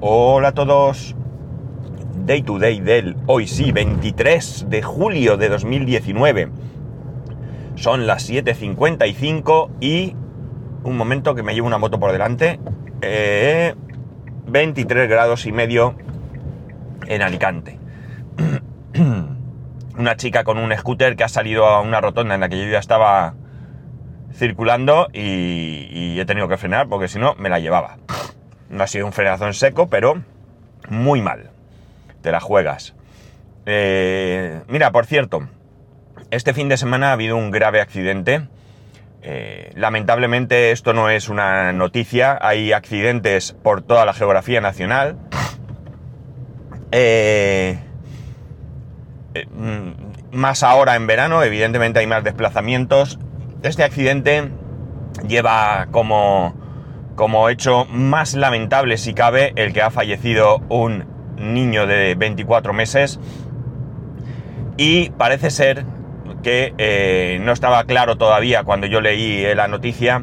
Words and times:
Hola 0.00 0.48
a 0.48 0.52
todos. 0.52 1.16
Day 2.24 2.42
to 2.42 2.60
day 2.60 2.78
del 2.78 3.16
hoy 3.26 3.48
sí, 3.48 3.72
23 3.72 4.66
de 4.68 4.80
julio 4.80 5.36
de 5.36 5.48
2019. 5.48 6.50
Son 7.74 8.06
las 8.06 8.30
7.55 8.30 9.70
y 9.80 10.14
un 10.84 10.96
momento 10.96 11.34
que 11.34 11.42
me 11.42 11.52
llevo 11.52 11.66
una 11.66 11.78
moto 11.78 11.98
por 11.98 12.12
delante. 12.12 12.60
Eh, 13.02 13.74
23 14.46 15.08
grados 15.08 15.46
y 15.46 15.52
medio 15.52 15.96
en 17.08 17.20
Alicante. 17.20 17.80
una 19.98 20.16
chica 20.16 20.44
con 20.44 20.58
un 20.58 20.72
scooter 20.76 21.16
que 21.16 21.24
ha 21.24 21.28
salido 21.28 21.66
a 21.66 21.80
una 21.80 22.00
rotonda 22.00 22.36
en 22.36 22.40
la 22.40 22.48
que 22.48 22.64
yo 22.64 22.70
ya 22.70 22.78
estaba 22.78 23.34
circulando 24.32 25.08
y 25.12 26.20
he 26.20 26.24
tenido 26.24 26.46
que 26.46 26.56
frenar 26.56 26.88
porque 26.88 27.08
si 27.08 27.18
no 27.18 27.34
me 27.34 27.48
la 27.48 27.58
llevaba. 27.58 27.96
No 28.70 28.84
ha 28.84 28.86
sido 28.86 29.06
un 29.06 29.12
frenazo 29.12 29.46
en 29.46 29.54
seco, 29.54 29.88
pero 29.88 30.22
muy 30.88 31.22
mal. 31.22 31.50
Te 32.22 32.32
la 32.32 32.40
juegas. 32.40 32.94
Eh, 33.66 34.62
mira, 34.68 34.90
por 34.92 35.06
cierto, 35.06 35.48
este 36.30 36.54
fin 36.54 36.68
de 36.68 36.76
semana 36.76 37.10
ha 37.10 37.12
habido 37.12 37.36
un 37.36 37.50
grave 37.50 37.80
accidente. 37.80 38.48
Eh, 39.22 39.72
lamentablemente 39.74 40.70
esto 40.70 40.92
no 40.92 41.10
es 41.10 41.28
una 41.28 41.72
noticia, 41.72 42.38
hay 42.40 42.72
accidentes 42.72 43.52
por 43.52 43.82
toda 43.82 44.04
la 44.04 44.12
geografía 44.12 44.60
nacional. 44.60 45.16
Eh, 46.92 47.78
mm, 49.52 49.90
más 50.32 50.62
ahora 50.62 50.96
en 50.96 51.06
verano, 51.06 51.42
evidentemente 51.42 51.98
hay 51.98 52.06
más 52.06 52.24
desplazamientos. 52.24 53.18
Este 53.62 53.84
accidente 53.84 54.50
lleva 55.26 55.88
como 55.90 56.54
como 57.18 57.48
hecho 57.48 57.84
más 57.90 58.34
lamentable 58.34 58.96
si 58.96 59.12
cabe 59.12 59.52
el 59.56 59.72
que 59.72 59.82
ha 59.82 59.90
fallecido 59.90 60.62
un 60.68 61.04
niño 61.36 61.88
de 61.88 62.14
24 62.14 62.72
meses. 62.72 63.18
Y 64.76 65.10
parece 65.10 65.50
ser 65.50 65.84
que 66.44 66.74
eh, 66.78 67.40
no 67.42 67.50
estaba 67.50 67.82
claro 67.84 68.16
todavía 68.18 68.62
cuando 68.62 68.86
yo 68.86 69.00
leí 69.00 69.52
la 69.56 69.66
noticia 69.66 70.22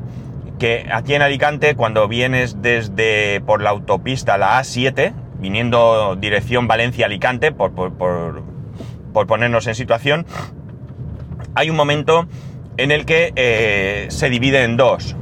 que 0.57 0.88
aquí 0.89 1.13
en 1.13 1.21
Alicante 1.21 1.75
cuando 1.75 2.07
vienes 2.07 2.61
desde 2.61 3.41
por 3.41 3.61
la 3.61 3.71
autopista 3.71 4.38
la 4.38 4.57
A7 4.61 5.13
viniendo 5.39 6.16
dirección 6.16 6.66
Valencia-Alicante 6.69 7.51
por, 7.51 7.75
por, 7.75 7.91
por, 7.97 8.41
por, 9.11 9.27
ponernos 9.27 9.67
en 9.67 9.75
situación 9.75 10.25
hay 11.55 11.69
un 11.69 11.75
momento 11.75 12.25
en 12.77 12.91
el 12.91 13.05
que 13.05 13.33
eh, 13.35 14.05
se 14.09 14.29
divide 14.29 14.63
en 14.63 14.77
dos 14.77 15.17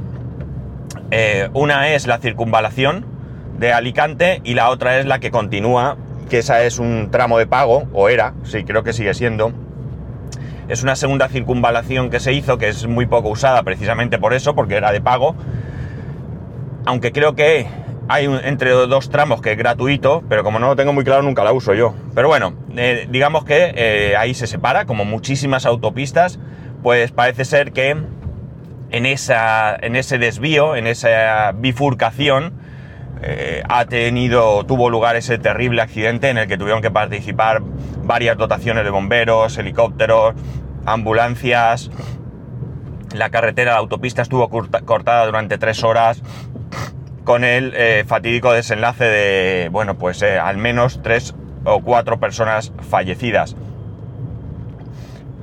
eh, 1.10 1.48
una 1.54 1.88
es 1.90 2.06
la 2.06 2.18
circunvalación 2.18 3.04
de 3.58 3.72
Alicante 3.72 4.40
y 4.44 4.54
la 4.54 4.70
otra 4.70 4.98
es 4.98 5.06
la 5.06 5.20
que 5.20 5.30
continúa, 5.30 5.96
que 6.28 6.38
esa 6.38 6.64
es 6.64 6.78
un 6.78 7.10
tramo 7.10 7.38
de 7.38 7.46
pago, 7.46 7.84
o 7.92 8.08
era, 8.08 8.34
sí, 8.44 8.64
creo 8.64 8.82
que 8.82 8.92
sigue 8.92 9.14
siendo. 9.14 9.52
Es 10.68 10.82
una 10.82 10.96
segunda 10.96 11.28
circunvalación 11.28 12.10
que 12.10 12.20
se 12.20 12.32
hizo, 12.32 12.58
que 12.58 12.68
es 12.68 12.86
muy 12.86 13.06
poco 13.06 13.28
usada 13.28 13.62
precisamente 13.62 14.18
por 14.18 14.32
eso, 14.32 14.54
porque 14.54 14.76
era 14.76 14.92
de 14.92 15.00
pago. 15.00 15.36
Aunque 16.86 17.12
creo 17.12 17.34
que 17.34 17.66
hay 18.08 18.26
entre 18.44 18.70
dos 18.70 19.10
tramos 19.10 19.40
que 19.40 19.52
es 19.52 19.58
gratuito, 19.58 20.22
pero 20.28 20.44
como 20.44 20.58
no 20.58 20.68
lo 20.68 20.76
tengo 20.76 20.92
muy 20.92 21.04
claro 21.04 21.22
nunca 21.22 21.44
la 21.44 21.52
uso 21.52 21.74
yo. 21.74 21.94
Pero 22.14 22.28
bueno, 22.28 22.54
eh, 22.76 23.06
digamos 23.10 23.44
que 23.44 23.72
eh, 23.76 24.16
ahí 24.16 24.34
se 24.34 24.46
separa, 24.46 24.84
como 24.86 25.04
muchísimas 25.04 25.66
autopistas, 25.66 26.38
pues 26.82 27.12
parece 27.12 27.44
ser 27.44 27.72
que 27.72 27.96
en, 28.94 29.06
esa, 29.06 29.74
en 29.74 29.96
ese 29.96 30.18
desvío, 30.18 30.76
en 30.76 30.86
esa 30.86 31.50
bifurcación, 31.52 32.52
eh, 33.22 33.60
ha 33.68 33.86
tenido, 33.86 34.64
tuvo 34.66 34.88
lugar 34.88 35.16
ese 35.16 35.36
terrible 35.36 35.82
accidente 35.82 36.30
en 36.30 36.38
el 36.38 36.46
que 36.46 36.56
tuvieron 36.56 36.80
que 36.80 36.92
participar 36.92 37.60
varias 38.04 38.36
dotaciones 38.36 38.84
de 38.84 38.90
bomberos, 38.90 39.58
helicópteros, 39.58 40.36
ambulancias. 40.86 41.90
La 43.16 43.30
carretera, 43.30 43.72
la 43.72 43.78
autopista 43.78 44.22
estuvo 44.22 44.48
cortada 44.48 45.26
durante 45.26 45.58
tres 45.58 45.82
horas 45.82 46.22
con 47.24 47.42
el 47.42 47.72
eh, 47.74 48.04
fatídico 48.06 48.52
desenlace 48.52 49.04
de, 49.04 49.68
bueno, 49.72 49.98
pues 49.98 50.22
eh, 50.22 50.38
al 50.38 50.56
menos 50.56 51.02
tres 51.02 51.34
o 51.64 51.80
cuatro 51.80 52.20
personas 52.20 52.72
fallecidas. 52.88 53.56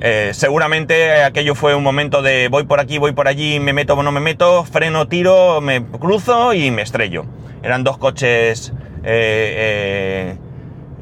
Eh, 0.03 0.31
seguramente 0.33 1.21
aquello 1.23 1.53
fue 1.53 1.75
un 1.75 1.83
momento 1.83 2.23
de 2.23 2.47
voy 2.47 2.63
por 2.63 2.79
aquí, 2.79 2.97
voy 2.97 3.11
por 3.11 3.27
allí, 3.27 3.59
me 3.59 3.71
meto 3.71 3.93
o 3.93 4.01
no 4.01 4.11
me 4.11 4.19
meto, 4.19 4.63
freno, 4.63 5.07
tiro, 5.07 5.61
me 5.61 5.85
cruzo 5.85 6.55
y 6.55 6.71
me 6.71 6.81
estrello. 6.81 7.25
Eran 7.61 7.83
dos 7.83 7.99
coches, 7.99 8.73
eh, 9.03 10.35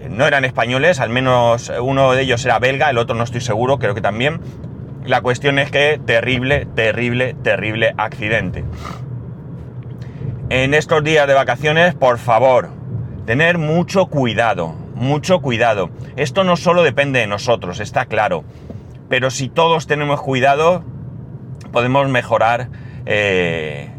eh, 0.01 0.09
no 0.09 0.27
eran 0.27 0.43
españoles, 0.43 0.99
al 0.99 1.09
menos 1.11 1.71
uno 1.81 2.11
de 2.11 2.23
ellos 2.23 2.43
era 2.43 2.59
belga, 2.59 2.89
el 2.89 2.97
otro 2.97 3.15
no 3.15 3.23
estoy 3.23 3.39
seguro, 3.39 3.79
creo 3.79 3.95
que 3.95 4.01
también. 4.01 4.41
La 5.05 5.21
cuestión 5.21 5.59
es 5.59 5.71
que 5.71 5.97
terrible, 6.05 6.67
terrible, 6.75 7.35
terrible 7.41 7.93
accidente. 7.95 8.65
En 10.49 10.73
estos 10.73 11.05
días 11.05 11.25
de 11.25 11.35
vacaciones, 11.35 11.95
por 11.95 12.17
favor, 12.17 12.71
tener 13.25 13.59
mucho 13.59 14.07
cuidado, 14.07 14.75
mucho 14.93 15.39
cuidado. 15.39 15.89
Esto 16.17 16.43
no 16.43 16.57
solo 16.57 16.83
depende 16.83 17.21
de 17.21 17.27
nosotros, 17.27 17.79
está 17.79 18.05
claro 18.05 18.43
pero 19.09 19.31
si 19.31 19.49
todos 19.49 19.87
tenemos 19.87 20.21
cuidado, 20.21 20.83
podemos 21.71 22.07
mejorar 22.09 22.69
eh, 23.05 23.89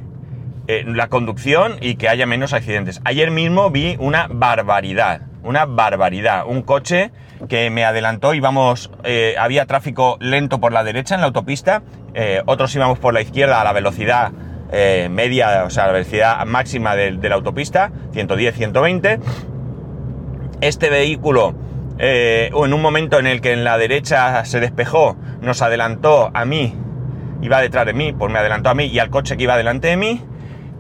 eh, 0.69 0.85
la 0.87 1.09
conducción 1.09 1.77
y 1.81 1.97
que 1.97 2.09
haya 2.09 2.27
menos 2.27 2.53
accidentes. 2.53 3.01
Ayer 3.05 3.31
mismo 3.33 3.71
vi 3.71 3.97
una 3.99 4.29
barbaridad, 4.31 5.23
una 5.43 5.67
barbaridad. 5.67 6.45
Un 6.47 6.63
coche 6.63 7.11
que 7.49 7.71
me 7.71 7.85
adelantó, 7.85 8.35
íbamos, 8.35 8.91
eh, 9.03 9.35
había 9.39 9.67
tráfico 9.67 10.17
lento 10.21 10.61
por 10.61 10.73
la 10.73 10.85
derecha 10.85 11.17
en 11.17 11.23
la 11.23 11.27
autopista, 11.27 11.83
otros 12.47 12.75
íbamos 12.75 12.99
por 12.99 13.15
la 13.15 13.21
izquierda 13.21 13.61
a 13.61 13.65
la 13.65 13.73
velocidad 13.73 14.33
media, 15.11 15.65
o 15.65 15.71
sea, 15.71 15.87
la 15.87 15.93
velocidad 15.93 16.45
máxima 16.45 16.95
de, 16.95 17.13
de 17.13 17.29
la 17.29 17.37
autopista, 17.37 17.91
110, 18.13 18.55
120. 18.57 19.21
Este 20.61 20.91
vehículo 20.91 21.55
eh, 22.03 22.49
o 22.55 22.65
en 22.65 22.73
un 22.73 22.81
momento 22.81 23.19
en 23.19 23.27
el 23.27 23.43
que 23.43 23.53
en 23.53 23.63
la 23.63 23.77
derecha 23.77 24.43
se 24.47 24.59
despejó, 24.59 25.19
nos 25.43 25.61
adelantó 25.61 26.31
a 26.33 26.47
mí, 26.47 26.75
iba 27.43 27.61
detrás 27.61 27.85
de 27.85 27.93
mí, 27.93 28.15
pues 28.15 28.33
me 28.33 28.39
adelantó 28.39 28.71
a 28.71 28.75
mí 28.75 28.87
y 28.87 28.99
al 28.99 29.11
coche 29.11 29.37
que 29.37 29.43
iba 29.43 29.59
delante 29.59 29.89
de 29.89 29.99
mí, 29.99 30.25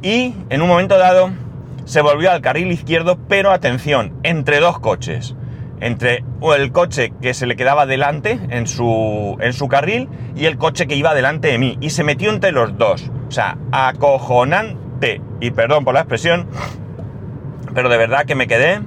y 0.01 0.35
en 0.49 0.63
un 0.63 0.69
momento 0.69 0.97
dado 0.97 1.31
se 1.85 2.01
volvió 2.01 2.31
al 2.31 2.41
carril 2.41 2.73
izquierdo, 2.73 3.19
pero 3.29 3.51
atención, 3.51 4.19
entre 4.23 4.61
dos 4.61 4.79
coches. 4.79 5.37
Entre 5.81 6.25
el 6.57 6.73
coche 6.73 7.13
que 7.21 7.35
se 7.35 7.47
le 7.47 7.57
quedaba 7.57 7.85
delante 7.85 8.39
en 8.51 8.67
su, 8.67 9.37
en 9.41 9.53
su 9.53 9.67
carril 9.67 10.09
y 10.37 10.45
el 10.45 10.57
coche 10.57 10.87
que 10.87 10.95
iba 10.95 11.15
delante 11.15 11.49
de 11.49 11.59
mí. 11.59 11.79
Y 11.81 11.91
se 11.91 12.05
metió 12.05 12.31
entre 12.31 12.53
los 12.53 12.77
dos. 12.77 13.11
O 13.29 13.31
sea, 13.31 13.57
acojonante. 13.73 15.23
Y 15.41 15.51
perdón 15.53 15.85
por 15.85 15.95
la 15.95 16.01
expresión, 16.01 16.49
pero 17.75 17.89
de 17.89 17.97
verdad 17.97 18.27
que 18.27 18.35
me 18.35 18.47
quedé. 18.47 18.81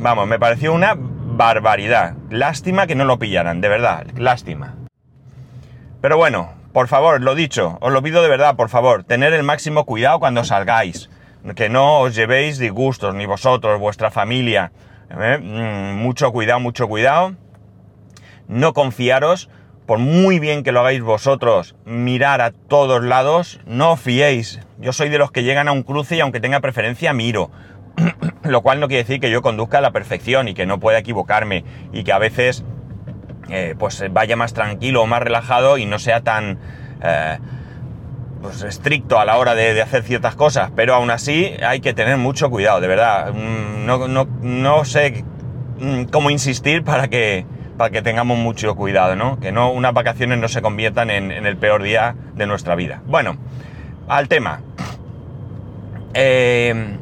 Vamos, 0.00 0.26
me 0.26 0.40
pareció 0.40 0.72
una 0.72 0.96
barbaridad. 1.36 2.14
Lástima 2.30 2.86
que 2.86 2.94
no 2.94 3.04
lo 3.04 3.18
pillaran, 3.18 3.60
de 3.60 3.68
verdad, 3.68 4.06
lástima. 4.16 4.74
Pero 6.00 6.16
bueno, 6.16 6.52
por 6.72 6.88
favor, 6.88 7.20
lo 7.20 7.34
dicho, 7.34 7.78
os 7.80 7.92
lo 7.92 8.02
pido 8.02 8.22
de 8.22 8.28
verdad, 8.28 8.56
por 8.56 8.68
favor, 8.68 9.04
tener 9.04 9.32
el 9.32 9.42
máximo 9.42 9.84
cuidado 9.84 10.20
cuando 10.20 10.44
salgáis. 10.44 11.10
Que 11.56 11.68
no 11.68 12.00
os 12.00 12.14
llevéis 12.14 12.58
disgustos, 12.58 13.14
ni 13.14 13.26
vosotros, 13.26 13.78
vuestra 13.78 14.10
familia. 14.10 14.72
¿eh? 15.10 15.38
Mm, 15.38 16.02
mucho 16.02 16.32
cuidado, 16.32 16.60
mucho 16.60 16.88
cuidado. 16.88 17.34
No 18.48 18.72
confiaros, 18.72 19.50
por 19.86 19.98
muy 19.98 20.38
bien 20.38 20.62
que 20.62 20.72
lo 20.72 20.80
hagáis 20.80 21.02
vosotros, 21.02 21.76
mirar 21.84 22.40
a 22.40 22.50
todos 22.52 23.02
lados, 23.02 23.60
no 23.66 23.96
fiéis. 23.96 24.60
Yo 24.78 24.92
soy 24.92 25.10
de 25.10 25.18
los 25.18 25.30
que 25.30 25.42
llegan 25.42 25.68
a 25.68 25.72
un 25.72 25.82
cruce 25.82 26.16
y 26.16 26.20
aunque 26.20 26.40
tenga 26.40 26.60
preferencia, 26.60 27.12
miro 27.12 27.50
lo 28.44 28.62
cual 28.62 28.80
no 28.80 28.88
quiere 28.88 29.02
decir 29.04 29.20
que 29.20 29.30
yo 29.30 29.42
conduzca 29.42 29.78
a 29.78 29.80
la 29.80 29.90
perfección 29.90 30.48
y 30.48 30.54
que 30.54 30.66
no 30.66 30.80
pueda 30.80 30.98
equivocarme 30.98 31.64
y 31.92 32.04
que 32.04 32.12
a 32.12 32.18
veces 32.18 32.64
eh, 33.48 33.74
pues 33.78 34.02
vaya 34.10 34.36
más 34.36 34.54
tranquilo 34.54 35.02
o 35.02 35.06
más 35.06 35.22
relajado 35.22 35.78
y 35.78 35.86
no 35.86 35.98
sea 35.98 36.22
tan 36.22 36.58
eh, 37.02 37.38
pues 38.42 38.62
estricto 38.62 39.18
a 39.18 39.24
la 39.24 39.38
hora 39.38 39.54
de, 39.54 39.80
hacer 39.80 40.02
ciertas 40.02 40.34
cosas, 40.34 40.70
pero 40.76 40.94
aún 40.94 41.10
así 41.10 41.54
hay 41.66 41.80
que 41.80 41.94
tener 41.94 42.16
mucho 42.18 42.50
cuidado, 42.50 42.80
de 42.80 42.88
verdad. 42.88 43.32
Mm, 43.32 43.86
no, 44.42 44.84
sé 44.84 45.24
mm, 45.78 46.04
cómo 46.04 46.30
insistir 46.30 46.84
para 46.84 47.08
que, 47.08 47.46
para 47.78 47.90
que 47.90 48.02
tengamos 48.02 48.38
mucho 48.38 48.74
cuidado, 48.74 49.16
¿no? 49.16 49.40
Que 49.40 49.50
no 49.52 49.70
unas 49.70 49.94
vacaciones 49.94 50.38
no 50.38 50.48
se 50.48 50.60
conviertan 50.60 51.10
en, 51.10 51.30
en 51.30 51.46
el 51.46 51.56
peor 51.56 51.82
día 51.82 52.14
de 52.34 52.46
nuestra 52.46 52.74
vida. 52.74 53.02
Bueno, 53.06 53.36
al 54.08 54.28
tema. 54.28 54.60
Eh, 56.12 56.98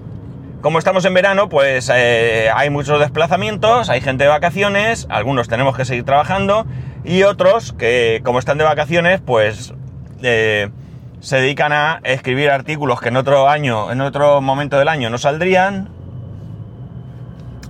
como 0.63 0.79
estamos 0.79 1.05
en 1.05 1.13
verano, 1.13 1.49
pues 1.49 1.91
eh, 1.93 2.49
hay 2.55 2.71
muchos 2.71 3.01
desplazamientos, 3.01 3.91
hay 3.91 4.01
gente 4.01 4.25
de 4.25 4.31
vacaciones, 4.31 5.09
algunos 5.11 5.49
tenemos 5.49 5.77
que 5.77 5.85
seguir 5.85 6.05
trabajando 6.05 6.67
y 7.05 7.25
otros 7.25 7.73
que 7.73 8.23
como 8.25 8.39
están 8.39 8.59
de 8.59 8.65
vacaciones, 8.65 9.21
pues 9.21 9.75
eh, 10.23 10.71
se 11.19 11.37
dedican 11.39 11.73
a 11.73 12.01
escribir 12.05 12.51
artículos 12.51 13.01
que 13.01 13.09
en 13.09 13.17
otro 13.17 13.49
año, 13.49 13.91
en 13.91 14.01
otro 14.01 14.41
momento 14.41 14.79
del 14.79 14.87
año 14.87 15.11
no 15.11 15.19
saldrían 15.19 15.89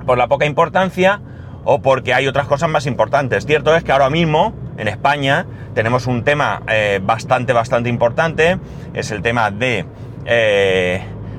por 0.04 0.18
la 0.18 0.28
poca 0.28 0.44
importancia 0.44 1.22
o 1.64 1.80
porque 1.80 2.12
hay 2.12 2.26
otras 2.26 2.46
cosas 2.46 2.68
más 2.68 2.84
importantes. 2.84 3.46
Cierto 3.46 3.74
es 3.74 3.84
que 3.84 3.92
ahora 3.92 4.10
mismo 4.10 4.52
en 4.76 4.88
España 4.88 5.46
tenemos 5.74 6.06
un 6.06 6.24
tema 6.24 6.60
eh, 6.68 7.00
bastante, 7.02 7.54
bastante 7.54 7.88
importante, 7.88 8.58
es 8.92 9.10
el 9.10 9.22
tema 9.22 9.50
de 9.50 9.86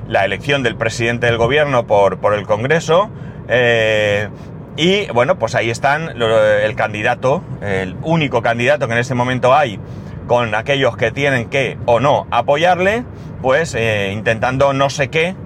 la 0.08 0.24
elección 0.24 0.62
del 0.62 0.76
presidente 0.76 1.26
del 1.26 1.38
gobierno 1.38 1.86
por, 1.86 2.18
por 2.18 2.34
el 2.34 2.46
Congreso. 2.46 3.10
Eh, 3.48 4.28
y 4.76 5.06
bueno, 5.12 5.38
pues 5.38 5.54
ahí 5.54 5.70
están 5.70 6.20
el 6.20 6.74
candidato, 6.74 7.42
el 7.62 7.96
único 8.02 8.42
candidato 8.42 8.88
que 8.88 8.94
en 8.94 8.98
este 8.98 9.14
momento 9.14 9.54
hay 9.54 9.78
con 10.26 10.54
aquellos 10.54 10.96
que 10.96 11.12
tienen 11.12 11.48
que 11.48 11.78
o 11.86 12.00
no 12.00 12.26
apoyarle, 12.30 13.04
pues 13.40 13.76
intentando 13.76 14.72
no 14.72 14.90
sé 14.90 15.10
qué, 15.10 15.36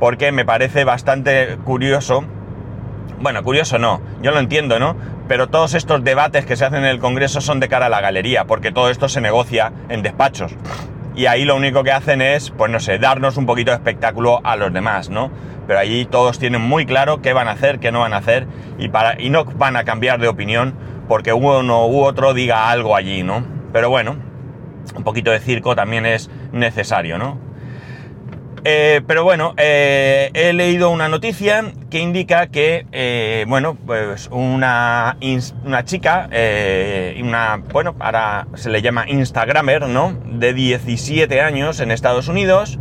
porque 0.00 0.32
me 0.32 0.44
parece 0.44 0.82
bastante 0.82 1.58
curioso 1.64 2.24
bueno, 3.22 3.44
curioso 3.44 3.78
no, 3.78 4.00
yo 4.20 4.32
lo 4.32 4.40
entiendo, 4.40 4.80
¿no? 4.80 4.96
Pero 5.28 5.48
todos 5.48 5.74
estos 5.74 6.02
debates 6.02 6.44
que 6.44 6.56
se 6.56 6.64
hacen 6.64 6.80
en 6.80 6.86
el 6.86 6.98
Congreso 6.98 7.40
son 7.40 7.60
de 7.60 7.68
cara 7.68 7.86
a 7.86 7.88
la 7.88 8.00
galería, 8.00 8.46
porque 8.46 8.72
todo 8.72 8.90
esto 8.90 9.08
se 9.08 9.20
negocia 9.20 9.72
en 9.88 10.02
despachos. 10.02 10.56
Y 11.14 11.26
ahí 11.26 11.44
lo 11.44 11.56
único 11.56 11.84
que 11.84 11.92
hacen 11.92 12.22
es, 12.22 12.50
pues 12.50 12.70
no 12.70 12.80
sé, 12.80 12.98
darnos 12.98 13.36
un 13.36 13.46
poquito 13.46 13.70
de 13.70 13.76
espectáculo 13.76 14.40
a 14.44 14.56
los 14.56 14.72
demás, 14.72 15.10
¿no? 15.10 15.30
Pero 15.66 15.78
allí 15.78 16.06
todos 16.06 16.38
tienen 16.38 16.62
muy 16.62 16.86
claro 16.86 17.20
qué 17.20 17.32
van 17.32 17.48
a 17.48 17.52
hacer, 17.52 17.78
qué 17.78 17.92
no 17.92 18.00
van 18.00 18.14
a 18.14 18.18
hacer, 18.18 18.46
y, 18.78 18.88
para, 18.88 19.20
y 19.20 19.30
no 19.30 19.44
van 19.44 19.76
a 19.76 19.84
cambiar 19.84 20.20
de 20.20 20.28
opinión 20.28 20.74
porque 21.08 21.32
uno 21.32 21.86
u 21.86 22.02
otro 22.02 22.32
diga 22.32 22.70
algo 22.70 22.96
allí, 22.96 23.22
¿no? 23.22 23.44
Pero 23.72 23.90
bueno, 23.90 24.16
un 24.96 25.04
poquito 25.04 25.30
de 25.30 25.40
circo 25.40 25.76
también 25.76 26.06
es 26.06 26.30
necesario, 26.52 27.18
¿no? 27.18 27.38
Eh, 28.64 29.00
pero 29.08 29.24
bueno, 29.24 29.54
eh, 29.56 30.30
he 30.34 30.52
leído 30.52 30.90
una 30.90 31.08
noticia 31.08 31.72
que 31.90 31.98
indica 31.98 32.46
que, 32.46 32.86
eh, 32.92 33.44
bueno, 33.48 33.76
pues 33.86 34.28
una, 34.30 35.16
una 35.64 35.84
chica, 35.84 36.28
una, 37.20 37.56
bueno, 37.72 37.96
ahora 37.98 38.46
se 38.54 38.70
le 38.70 38.80
llama 38.80 39.04
Instagramer, 39.08 39.88
¿no? 39.88 40.16
De 40.26 40.54
17 40.54 41.40
años 41.40 41.80
en 41.80 41.90
Estados 41.90 42.28
Unidos. 42.28 42.78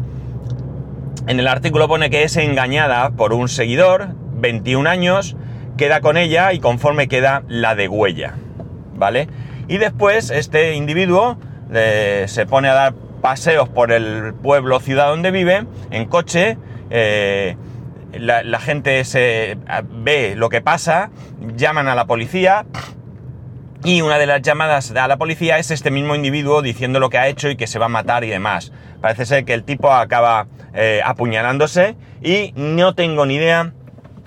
En 1.27 1.39
el 1.39 1.47
artículo 1.47 1.87
pone 1.87 2.11
que 2.11 2.23
es 2.23 2.37
engañada 2.37 3.09
por 3.11 3.33
un 3.33 3.49
seguidor, 3.49 4.09
21 4.35 4.87
años, 4.87 5.35
queda 5.77 6.01
con 6.01 6.15
ella 6.15 6.53
y 6.53 6.59
conforme 6.59 7.07
queda 7.07 7.41
la 7.47 7.73
de 7.73 7.87
huella, 7.87 8.35
¿vale? 8.93 9.27
Y 9.67 9.77
después 9.77 10.29
este 10.29 10.75
individuo 10.75 11.39
se 11.71 12.45
pone 12.47 12.67
a 12.67 12.73
dar 12.73 12.93
paseos 13.21 13.69
por 13.69 13.91
el 13.91 14.33
pueblo, 14.33 14.79
ciudad 14.79 15.07
donde 15.07 15.31
vive, 15.31 15.65
en 15.91 16.05
coche. 16.05 16.57
Eh, 16.89 17.55
la, 18.13 18.59
gente 18.59 19.03
se 19.05 19.57
ve 19.89 20.33
lo 20.35 20.49
que 20.49 20.61
pasa, 20.61 21.11
llaman 21.55 21.87
a 21.87 21.95
la 21.95 22.05
policía 22.05 22.65
y 23.83 24.01
una 24.01 24.19
de 24.19 24.27
las 24.27 24.41
llamadas 24.41 24.91
a 24.91 25.07
la 25.07 25.17
policía 25.17 25.57
es 25.57 25.71
este 25.71 25.89
mismo 25.89 26.13
individuo 26.13 26.61
diciendo 26.61 26.99
lo 26.99 27.09
que 27.09 27.17
ha 27.17 27.27
hecho 27.27 27.49
y 27.49 27.55
que 27.55 27.65
se 27.65 27.79
va 27.79 27.85
a 27.85 27.89
matar 27.89 28.23
y 28.23 28.29
demás. 28.29 28.71
Parece 29.01 29.25
ser 29.25 29.45
que 29.45 29.53
el 29.53 29.63
tipo 29.63 29.91
acaba 29.91 30.47
eh, 30.73 31.01
apuñalándose 31.03 31.95
y 32.21 32.53
no 32.55 32.93
tengo 32.93 33.25
ni 33.25 33.35
idea. 33.35 33.73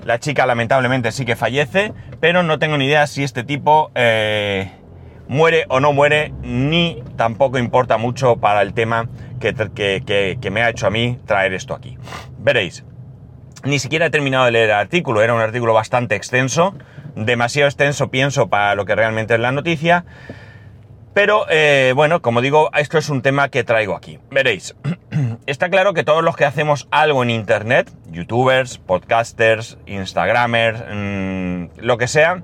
La 0.05 0.19
chica 0.19 0.45
lamentablemente 0.45 1.13
sí 1.13 1.25
que 1.25 1.37
fallece, 1.37 1.93
pero 2.21 2.43
no 2.43 2.59
tengo 2.59 2.77
ni 2.79 2.87
idea 2.87 3.07
si 3.07 3.23
este 3.23 3.45
tipo 3.45 3.93
eh, 3.95 4.73
muere 5.29 5.67
o 5.69 5.81
no 5.81 5.93
muere, 5.93 6.33
ni 6.43 7.03
tampoco 7.17 7.59
importa 7.59 7.97
mucho 7.97 8.37
para 8.37 8.63
el 8.63 8.75
tema 8.75 9.09
que, 9.41 10.51
me 10.51 10.63
ha 10.63 10.71
hecho 10.71 10.87
a 10.87 10.91
mí 10.91 11.19
traer 11.27 11.53
esto 11.55 11.75
aquí. 11.75 11.97
Veréis, 12.39 12.85
ni 13.65 13.79
siquiera 13.79 14.07
he 14.07 14.11
terminado 14.11 14.45
de 14.45 14.53
leer 14.53 14.71
el 14.71 14.77
artículo, 14.77 15.23
era 15.23 15.35
un 15.35 15.41
artículo 15.41 15.75
bastante 15.75 16.15
extenso, 16.15 16.75
demasiado 17.17 17.69
extenso 17.69 18.11
pienso 18.11 18.49
para 18.49 18.75
lo 18.75 18.85
que 18.85 18.95
realmente 18.95 19.35
es 19.35 19.41
la 19.41 19.53
noticia, 19.53 20.05
pero 21.15 21.47
eh, 21.49 21.93
bueno, 21.95 22.23
como 22.23 22.41
digo, 22.41 22.71
esto 22.77 22.99
es 22.99 23.09
un 23.09 23.23
tema 23.23 23.49
que 23.49 23.63
traigo 23.63 23.95
aquí. 23.95 24.19
Veréis, 24.31 24.75
está 25.47 25.71
claro 25.71 25.95
que 25.95 26.03
todos 26.03 26.25
los 26.25 26.37
que 26.37 26.45
hacemos 26.45 26.89
algo 26.91 27.23
en 27.23 27.31
Internet, 27.31 27.89
youtubers, 28.11 28.79
podcasters, 28.79 29.79
instagramers, 29.87 30.83
mm, 30.93 31.65
lo 31.77 31.99
que 31.99 32.09
sea, 32.09 32.43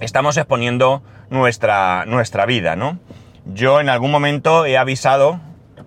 estamos 0.00 0.36
exponiendo 0.36 1.02
nuestra, 1.30 2.04
nuestra 2.06 2.46
vida, 2.46 2.76
¿no? 2.76 2.98
Yo 3.46 3.80
en 3.80 3.88
algún 3.88 4.10
momento 4.10 4.66
he 4.66 4.76
avisado 4.76 5.40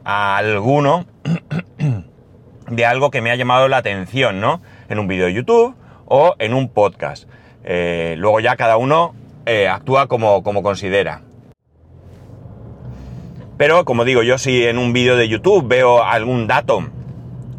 a 0.04 0.38
alguno 0.38 1.06
de 2.70 2.86
algo 2.86 3.12
que 3.12 3.22
me 3.22 3.32
ha 3.32 3.36
llamado 3.36 3.68
la 3.68 3.78
atención, 3.78 4.42
¿no? 4.42 4.62
En 4.90 5.00
un 5.00 5.08
vídeo 5.08 5.26
de 5.26 5.34
YouTube 5.34 5.76
o 6.06 6.36
en 6.40 6.54
un 6.54 6.70
podcast. 6.70 7.30
Eh, 7.64 8.16
luego 8.18 8.40
ya 8.40 8.56
cada 8.56 8.78
uno 8.78 9.16
eh, 9.46 9.68
actúa 9.68 10.08
como, 10.08 10.44
como 10.44 10.64
considera. 10.64 11.22
Pero 13.58 13.86
como 13.86 14.04
digo, 14.04 14.22
yo 14.22 14.38
si 14.38 14.66
en 14.66 14.78
un 14.78 14.92
vídeo 14.92 15.16
de 15.16 15.30
YouTube 15.30 15.68
veo 15.68 16.04
algún 16.04 16.48
dato 16.48 16.90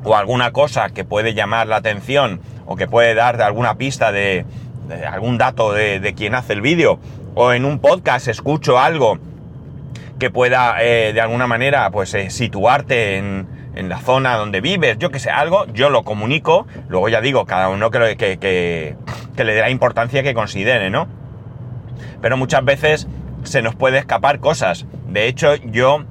o 0.04 0.14
alguna 0.14 0.52
cosa 0.52 0.90
que 0.90 1.04
puede 1.04 1.34
llamar 1.34 1.66
la 1.66 1.76
atención 1.76 2.40
o 2.66 2.76
que 2.76 2.86
puede 2.86 3.14
dar 3.14 3.40
alguna 3.40 3.76
pista 3.78 4.12
de, 4.12 4.44
algún 5.08 5.38
dato 5.38 5.72
de, 5.72 6.00
de 6.00 6.14
quien 6.14 6.34
hace 6.34 6.52
el 6.52 6.60
vídeo 6.60 6.98
o 7.34 7.52
en 7.52 7.64
un 7.64 7.78
podcast 7.78 8.28
escucho 8.28 8.78
algo 8.78 9.18
que 10.18 10.30
pueda 10.30 10.82
eh, 10.82 11.12
de 11.12 11.20
alguna 11.20 11.46
manera 11.46 11.90
pues 11.90 12.14
eh, 12.14 12.30
situarte 12.30 13.18
en, 13.18 13.54
la 13.76 13.98
zona 13.98 14.36
donde 14.36 14.62
vives, 14.62 14.96
yo 14.98 15.10
que 15.10 15.18
sé, 15.18 15.28
algo, 15.28 15.66
yo 15.66 15.90
lo 15.90 16.02
comunico, 16.02 16.66
luego 16.88 17.10
ya 17.10 17.20
digo, 17.20 17.44
cada 17.44 17.68
uno 17.68 17.90
que, 17.90 18.16
que, 18.16 18.38
que, 18.38 18.96
que 19.36 19.44
le 19.44 19.52
dé 19.52 19.60
la 19.60 19.68
importancia 19.68 20.22
que 20.22 20.32
considere, 20.32 20.88
¿no? 20.88 21.08
Pero 22.22 22.38
muchas 22.38 22.64
veces 22.64 23.06
se 23.42 23.60
nos 23.60 23.74
puede 23.74 23.98
escapar 23.98 24.40
cosas. 24.40 24.86
De 25.08 25.28
hecho, 25.28 25.56
yo 25.56 26.04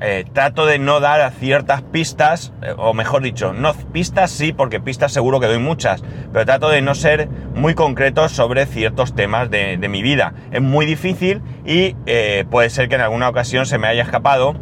eh, 0.00 0.24
trato 0.32 0.64
de 0.64 0.78
no 0.78 1.00
dar 1.00 1.32
ciertas 1.32 1.82
pistas, 1.82 2.52
eh, 2.62 2.72
o 2.76 2.94
mejor 2.94 3.22
dicho, 3.22 3.52
no 3.52 3.74
pistas 3.74 4.30
sí, 4.30 4.52
porque 4.52 4.78
pistas 4.78 5.12
seguro 5.12 5.40
que 5.40 5.46
doy 5.46 5.58
muchas, 5.58 6.04
pero 6.32 6.46
trato 6.46 6.68
de 6.68 6.82
no 6.82 6.94
ser 6.94 7.28
muy 7.28 7.74
concreto 7.74 8.28
sobre 8.28 8.66
ciertos 8.66 9.16
temas 9.16 9.50
de, 9.50 9.76
mi 9.88 10.02
vida. 10.02 10.34
Es 10.52 10.62
muy 10.62 10.86
difícil 10.86 11.42
y 11.66 11.96
eh, 12.06 12.44
puede 12.48 12.70
ser 12.70 12.88
que 12.88 12.94
en 12.94 13.00
alguna 13.00 13.28
ocasión 13.28 13.66
se 13.66 13.78
me 13.78 13.88
haya 13.88 14.02
escapado 14.02 14.54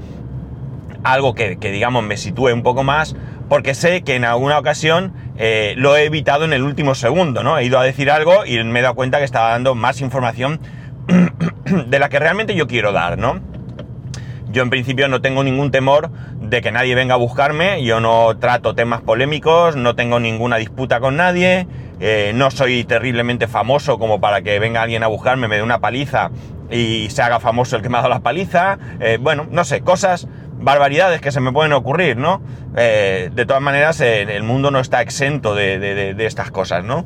algo 1.04 1.34
que, 1.34 1.56
digamos 1.56 2.02
me 2.02 2.16
sitúe 2.16 2.54
un 2.54 2.62
poco 2.62 2.82
más, 2.82 3.14
porque 3.48 3.74
sé 3.74 4.02
que 4.02 4.14
en 4.14 4.24
alguna 4.24 4.58
ocasión 4.58 5.12
lo 5.76 5.96
he 5.96 6.04
evitado 6.04 6.44
en 6.46 6.52
el 6.52 6.62
último 6.62 6.94
segundo, 6.94 7.42
¿no? 7.42 7.58
He 7.58 7.64
ido 7.64 7.78
a 7.78 7.84
decir 7.84 8.10
algo 8.10 8.46
y 8.46 8.62
me 8.64 8.80
he 8.80 8.82
dado 8.82 8.94
cuenta 8.94 9.18
que 9.18 9.24
estaba 9.24 9.50
dando 9.50 9.74
más 9.74 10.00
información 10.00 10.60
de 11.86 11.98
la 11.98 12.08
que 12.08 12.18
realmente 12.18 12.54
yo 12.56 12.66
quiero 12.66 12.92
dar, 12.92 13.18
¿no? 13.18 13.40
Yo 14.56 14.62
en 14.62 14.70
principio 14.70 15.06
no 15.08 15.20
tengo 15.20 15.44
ningún 15.44 15.70
temor 15.70 16.08
de 16.40 16.62
que 16.62 16.72
nadie 16.72 16.94
venga 16.94 17.12
a 17.12 17.18
buscarme, 17.18 17.84
yo 17.84 18.00
no 18.00 18.38
trato 18.38 18.74
temas 18.74 19.02
polémicos, 19.02 19.76
no 19.76 19.94
tengo 19.94 20.18
ninguna 20.18 20.56
disputa 20.56 20.98
con 20.98 21.14
nadie, 21.14 21.66
eh, 22.00 22.32
no 22.34 22.50
soy 22.50 22.84
terriblemente 22.84 23.48
famoso 23.48 23.98
como 23.98 24.18
para 24.18 24.40
que 24.40 24.58
venga 24.58 24.80
alguien 24.80 25.02
a 25.02 25.08
buscarme, 25.08 25.46
me 25.46 25.56
dé 25.56 25.62
una 25.62 25.80
paliza 25.80 26.30
y 26.70 27.10
se 27.10 27.20
haga 27.20 27.38
famoso 27.38 27.76
el 27.76 27.82
que 27.82 27.90
me 27.90 27.98
ha 27.98 28.00
dado 28.00 28.14
la 28.14 28.20
paliza, 28.20 28.78
eh, 28.98 29.18
bueno, 29.20 29.46
no 29.50 29.62
sé, 29.64 29.82
cosas, 29.82 30.26
barbaridades 30.58 31.20
que 31.20 31.32
se 31.32 31.40
me 31.40 31.52
pueden 31.52 31.74
ocurrir, 31.74 32.16
¿no? 32.16 32.40
Eh, 32.78 33.28
de 33.34 33.44
todas 33.44 33.60
maneras, 33.60 34.00
el 34.00 34.42
mundo 34.42 34.70
no 34.70 34.80
está 34.80 35.02
exento 35.02 35.54
de, 35.54 35.78
de 35.78 36.26
estas 36.26 36.50
cosas, 36.50 36.82
¿no? 36.82 37.04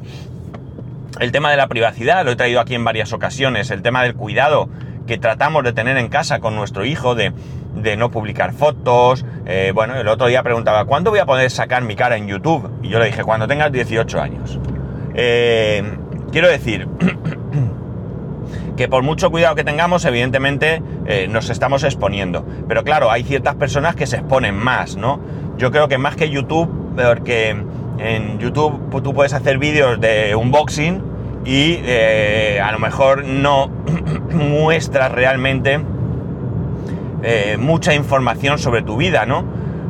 El 1.18 1.32
tema 1.32 1.50
de 1.50 1.56
la 1.56 1.66
privacidad, 1.66 2.24
lo 2.24 2.30
he 2.30 2.36
traído 2.36 2.60
aquí 2.60 2.76
en 2.76 2.84
varias 2.84 3.12
ocasiones, 3.12 3.72
el 3.72 3.82
tema 3.82 4.04
del 4.04 4.14
cuidado, 4.14 4.68
que 5.10 5.18
tratamos 5.18 5.64
de 5.64 5.72
tener 5.72 5.96
en 5.96 6.06
casa 6.06 6.38
con 6.38 6.54
nuestro 6.54 6.84
hijo, 6.84 7.16
de, 7.16 7.32
no 7.96 8.12
publicar 8.12 8.52
fotos. 8.52 9.24
Eh, 9.44 9.72
bueno, 9.74 9.96
el 9.96 10.06
otro 10.06 10.28
día 10.28 10.44
preguntaba, 10.44 10.84
¿cuándo 10.84 11.10
voy 11.10 11.18
a 11.18 11.26
poder 11.26 11.50
sacar 11.50 11.82
mi 11.82 11.96
cara 11.96 12.16
en 12.16 12.28
YouTube? 12.28 12.70
Y 12.80 12.90
yo 12.90 13.00
le 13.00 13.06
dije, 13.06 13.24
cuando 13.24 13.48
tengas 13.48 13.72
18 13.72 14.20
años. 14.20 14.60
Eh, 15.16 15.82
quiero 16.30 16.46
decir 16.46 16.86
que 18.76 18.86
por 18.86 19.02
mucho 19.02 19.32
cuidado 19.32 19.56
que 19.56 19.64
tengamos, 19.64 20.04
evidentemente 20.04 20.80
eh, 21.06 21.26
nos 21.28 21.50
estamos 21.50 21.82
exponiendo. 21.82 22.46
Pero 22.68 22.84
claro, 22.84 23.10
hay 23.10 23.24
ciertas 23.24 23.56
personas 23.56 23.96
que 23.96 24.06
se 24.06 24.18
exponen 24.18 24.54
más, 24.54 24.94
¿no? 24.94 25.18
Yo 25.58 25.72
creo 25.72 25.88
que 25.88 25.98
más 25.98 26.14
que 26.14 26.30
YouTube, 26.30 26.70
porque 26.94 27.56
en 27.98 28.38
YouTube 28.38 29.02
tú 29.02 29.12
puedes 29.12 29.32
hacer 29.32 29.58
vídeos 29.58 30.00
de 30.00 30.36
unboxing 30.36 31.09
y 31.44 31.78
a 32.60 32.70
lo 32.72 32.78
mejor 32.78 33.24
no 33.24 33.68
muestra 34.32 35.08
realmente 35.08 35.80
eh, 37.22 37.58
mucha 37.58 37.94
información 37.94 38.58
sobre 38.58 38.82
tu 38.82 38.96
vida, 38.96 39.26
¿no? 39.26 39.44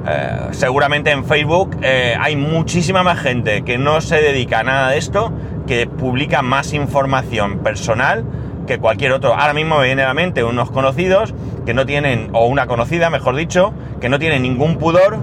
Eh, 0.07 0.49
seguramente 0.51 1.11
en 1.11 1.25
Facebook 1.25 1.77
eh, 1.83 2.17
hay 2.19 2.35
muchísima 2.35 3.03
más 3.03 3.21
gente 3.21 3.63
que 3.63 3.79
no 3.79 4.01
se 4.01 4.17
dedica 4.17 4.61
a 4.61 4.63
nada 4.65 4.91
de 4.91 4.99
esto, 4.99 5.33
que 5.67 5.87
publica 5.87 6.43
más 6.43 6.73
información 6.73 7.59
personal 7.59 8.25
que 8.67 8.79
cualquier 8.79 9.13
otro. 9.13 9.35
Ahora 9.35 9.53
mismo 9.53 9.79
me 9.79 9.87
viene 9.87 10.03
a 10.03 10.09
la 10.09 10.15
mente 10.15 10.43
unos 10.43 10.71
conocidos 10.71 11.35
que 11.67 11.75
no 11.75 11.87
tienen, 11.87 12.31
o 12.33 12.47
una 12.47 12.67
conocida, 12.67 13.11
mejor 13.11 13.37
dicho, 13.37 13.73
que 14.01 14.09
no 14.09 14.19
tienen 14.19 14.43
ningún 14.43 14.77
pudor 14.77 15.19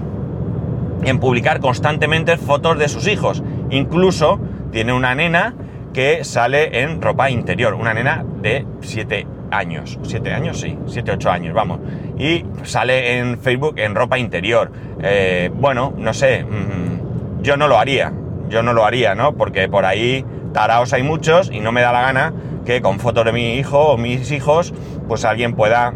en 1.02 1.18
publicar 1.18 1.60
constantemente 1.60 2.38
fotos 2.38 2.78
de 2.78 2.88
sus 2.88 3.06
hijos. 3.06 3.42
Incluso 3.70 4.40
tiene 4.70 4.92
una 4.92 5.14
nena 5.14 5.54
que 5.98 6.22
sale 6.22 6.80
en 6.80 7.02
ropa 7.02 7.28
interior, 7.28 7.74
una 7.74 7.92
nena 7.92 8.24
de 8.24 8.64
7 8.82 9.26
años, 9.50 9.98
7 10.04 10.32
años, 10.32 10.60
sí, 10.60 10.78
7, 10.86 11.10
8 11.14 11.28
años, 11.28 11.54
vamos, 11.54 11.80
y 12.16 12.44
sale 12.62 13.18
en 13.18 13.36
Facebook 13.40 13.80
en 13.80 13.96
ropa 13.96 14.16
interior. 14.16 14.70
Eh, 15.02 15.50
bueno, 15.52 15.92
no 15.96 16.14
sé, 16.14 16.44
mm, 16.44 17.42
yo 17.42 17.56
no 17.56 17.66
lo 17.66 17.78
haría, 17.78 18.12
yo 18.48 18.62
no 18.62 18.74
lo 18.74 18.84
haría, 18.84 19.16
¿no? 19.16 19.32
Porque 19.34 19.68
por 19.68 19.84
ahí 19.84 20.24
taraos 20.52 20.92
hay 20.92 21.02
muchos 21.02 21.50
y 21.52 21.58
no 21.58 21.72
me 21.72 21.80
da 21.80 21.90
la 21.90 22.02
gana 22.02 22.32
que 22.64 22.80
con 22.80 23.00
fotos 23.00 23.24
de 23.24 23.32
mi 23.32 23.54
hijo 23.54 23.80
o 23.80 23.96
mis 23.96 24.30
hijos, 24.30 24.72
pues 25.08 25.24
alguien 25.24 25.56
pueda 25.56 25.94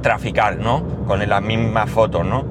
traficar, 0.00 0.58
¿no? 0.58 0.84
Con 1.08 1.28
las 1.28 1.42
mismas 1.42 1.90
fotos, 1.90 2.24
¿no? 2.24 2.44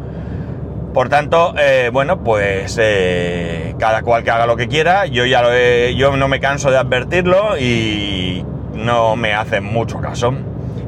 Por 0.94 1.08
tanto, 1.08 1.54
eh, 1.58 1.90
bueno, 1.94 2.22
pues 2.22 2.78
eh, 2.82 3.76
cada 3.80 4.02
cual 4.02 4.24
que 4.24 4.32
haga 4.32 4.46
lo 4.46 4.58
que 4.58 4.68
quiera, 4.68 5.06
yo 5.06 5.26
ya 5.26 5.42
lo 5.42 5.54
he, 5.54 5.96
yo 5.96 6.18
no 6.18 6.28
me 6.28 6.42
canso 6.42 6.70
de 6.70 6.78
advertirlo 6.78 7.58
y 7.58 8.46
no 8.74 9.16
me 9.16 9.34
hacen 9.34 9.64
mucho 9.64 10.02
caso. 10.02 10.34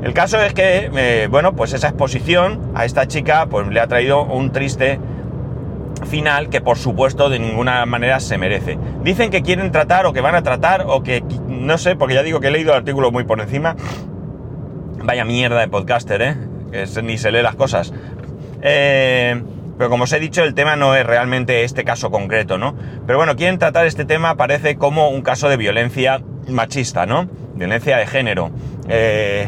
El 0.03 0.13
caso 0.13 0.41
es 0.41 0.53
que, 0.53 0.91
eh, 0.93 1.27
bueno, 1.31 1.55
pues 1.55 1.71
esa 1.71 1.87
exposición 1.87 2.73
a 2.75 2.83
esta 2.83 3.07
chica 3.07 3.45
pues 3.49 3.67
le 3.67 3.79
ha 3.79 3.87
traído 3.87 4.23
un 4.23 4.51
triste 4.51 4.99
final 6.05 6.49
que 6.49 6.59
por 6.59 6.77
supuesto 6.77 7.29
de 7.29 7.39
ninguna 7.39 7.85
manera 7.85 8.19
se 8.19 8.37
merece. 8.37 8.77
Dicen 9.03 9.31
que 9.31 9.41
quieren 9.41 9.71
tratar 9.71 10.05
o 10.05 10.11
que 10.11 10.19
van 10.19 10.35
a 10.35 10.43
tratar 10.43 10.83
o 10.85 11.01
que 11.01 11.23
no 11.47 11.77
sé, 11.77 11.95
porque 11.95 12.15
ya 12.15 12.23
digo 12.23 12.41
que 12.41 12.47
he 12.47 12.51
leído 12.51 12.71
el 12.71 12.79
artículo 12.79 13.09
muy 13.09 13.23
por 13.23 13.39
encima. 13.39 13.77
Vaya 15.01 15.23
mierda 15.23 15.61
de 15.61 15.69
podcaster, 15.69 16.21
¿eh? 16.21 16.35
Que 16.71 17.01
ni 17.01 17.17
se 17.17 17.31
lee 17.31 17.41
las 17.41 17.55
cosas. 17.55 17.93
Eh, 18.61 19.41
pero 19.77 19.89
como 19.89 20.03
os 20.03 20.13
he 20.13 20.19
dicho, 20.19 20.43
el 20.43 20.53
tema 20.53 20.75
no 20.75 20.95
es 20.95 21.05
realmente 21.05 21.63
este 21.63 21.83
caso 21.83 22.11
concreto, 22.11 22.57
¿no? 22.57 22.75
Pero 23.05 23.17
bueno, 23.17 23.35
quieren 23.35 23.57
tratar 23.57 23.85
este 23.85 24.05
tema, 24.05 24.35
parece 24.35 24.75
como 24.75 25.09
un 25.09 25.21
caso 25.21 25.49
de 25.49 25.57
violencia 25.57 26.21
machista, 26.47 27.05
¿no? 27.05 27.27
Violencia 27.55 27.97
de 27.97 28.07
género. 28.07 28.51
Eh, 28.87 29.47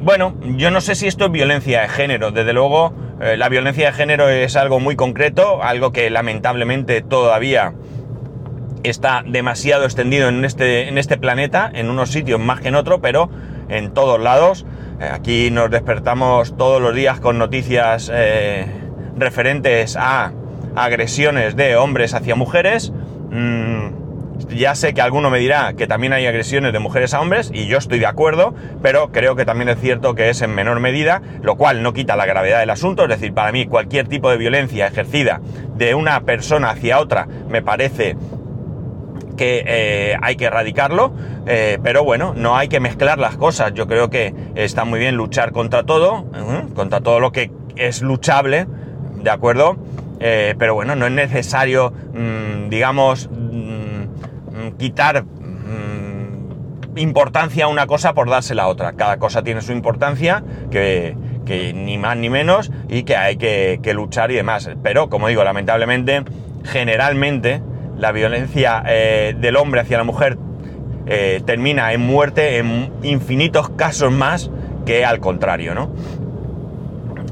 bueno, 0.00 0.34
yo 0.56 0.70
no 0.70 0.80
sé 0.80 0.94
si 0.94 1.06
esto 1.06 1.26
es 1.26 1.32
violencia 1.32 1.82
de 1.82 1.88
género. 1.88 2.30
Desde 2.30 2.52
luego, 2.52 2.92
eh, 3.20 3.36
la 3.36 3.48
violencia 3.48 3.86
de 3.86 3.92
género 3.92 4.28
es 4.28 4.56
algo 4.56 4.80
muy 4.80 4.96
concreto, 4.96 5.62
algo 5.62 5.92
que 5.92 6.08
lamentablemente 6.10 7.02
todavía 7.02 7.72
está 8.82 9.22
demasiado 9.26 9.84
extendido 9.84 10.28
en 10.28 10.44
este, 10.44 10.88
en 10.88 10.98
este 10.98 11.18
planeta, 11.18 11.70
en 11.72 11.88
unos 11.88 12.10
sitios 12.10 12.40
más 12.40 12.60
que 12.60 12.68
en 12.68 12.74
otros, 12.74 13.00
pero 13.02 13.30
en 13.68 13.94
todos 13.94 14.20
lados. 14.20 14.66
Eh, 15.00 15.08
aquí 15.10 15.50
nos 15.50 15.70
despertamos 15.70 16.56
todos 16.56 16.80
los 16.80 16.94
días 16.94 17.20
con 17.20 17.38
noticias 17.38 18.10
referentes 19.22 19.96
a 19.96 20.32
agresiones 20.76 21.56
de 21.56 21.76
hombres 21.76 22.14
hacia 22.14 22.34
mujeres. 22.34 22.92
Mm, 23.30 24.02
ya 24.48 24.74
sé 24.74 24.92
que 24.92 25.00
alguno 25.00 25.30
me 25.30 25.38
dirá 25.38 25.74
que 25.74 25.86
también 25.86 26.12
hay 26.12 26.26
agresiones 26.26 26.72
de 26.72 26.78
mujeres 26.78 27.14
a 27.14 27.20
hombres 27.20 27.50
y 27.54 27.66
yo 27.66 27.78
estoy 27.78 27.98
de 27.98 28.06
acuerdo, 28.06 28.54
pero 28.82 29.12
creo 29.12 29.36
que 29.36 29.44
también 29.44 29.68
es 29.68 29.78
cierto 29.78 30.14
que 30.14 30.30
es 30.30 30.42
en 30.42 30.54
menor 30.54 30.80
medida, 30.80 31.22
lo 31.42 31.56
cual 31.56 31.82
no 31.82 31.92
quita 31.92 32.16
la 32.16 32.26
gravedad 32.26 32.60
del 32.60 32.70
asunto. 32.70 33.04
Es 33.04 33.08
decir, 33.08 33.32
para 33.32 33.52
mí 33.52 33.66
cualquier 33.66 34.08
tipo 34.08 34.30
de 34.30 34.36
violencia 34.36 34.86
ejercida 34.86 35.40
de 35.76 35.94
una 35.94 36.20
persona 36.22 36.70
hacia 36.70 36.98
otra 36.98 37.28
me 37.48 37.62
parece 37.62 38.16
que 39.36 39.64
eh, 39.66 40.16
hay 40.20 40.36
que 40.36 40.46
erradicarlo, 40.46 41.12
eh, 41.46 41.78
pero 41.82 42.04
bueno, 42.04 42.34
no 42.36 42.56
hay 42.56 42.68
que 42.68 42.80
mezclar 42.80 43.18
las 43.18 43.36
cosas. 43.36 43.72
Yo 43.74 43.86
creo 43.86 44.10
que 44.10 44.34
está 44.54 44.84
muy 44.84 44.98
bien 44.98 45.16
luchar 45.16 45.52
contra 45.52 45.84
todo, 45.84 46.26
contra 46.74 47.00
todo 47.00 47.20
lo 47.20 47.32
que 47.32 47.50
es 47.76 48.02
luchable, 48.02 48.66
¿de 49.22 49.30
acuerdo? 49.30 49.76
Eh, 50.20 50.54
pero 50.58 50.74
bueno, 50.74 50.94
no 50.94 51.06
es 51.06 51.12
necesario, 51.12 51.92
mm, 52.14 52.68
digamos, 52.68 53.28
mm, 53.30 54.02
mm, 54.02 54.72
quitar 54.78 55.24
importancia 56.96 57.64
a 57.64 57.68
una 57.68 57.86
cosa 57.86 58.14
por 58.14 58.28
dársela 58.28 58.64
a 58.64 58.68
otra. 58.68 58.92
Cada 58.92 59.18
cosa 59.18 59.42
tiene 59.42 59.62
su 59.62 59.72
importancia, 59.72 60.42
que, 60.70 61.16
ni 61.74 61.98
más 61.98 62.16
ni 62.16 62.30
menos, 62.30 62.70
y 62.88 63.02
que 63.04 63.16
hay 63.16 63.36
que, 63.36 63.92
luchar 63.94 64.30
y 64.30 64.34
demás. 64.34 64.70
Pero, 64.82 65.08
como 65.08 65.28
digo, 65.28 65.44
lamentablemente, 65.44 66.24
generalmente, 66.64 67.62
la 67.96 68.12
violencia 68.12 68.82
eh, 68.86 69.34
del 69.38 69.56
hombre 69.56 69.80
hacia 69.80 69.98
la 69.98 70.04
mujer 70.04 70.38
eh, 71.06 71.42
termina 71.44 71.92
en 71.92 72.00
muerte 72.00 72.58
en 72.58 72.92
infinitos 73.02 73.70
casos 73.70 74.12
más 74.12 74.50
que 74.86 75.04
al 75.04 75.20
contrario, 75.20 75.74
¿no? 75.74 75.90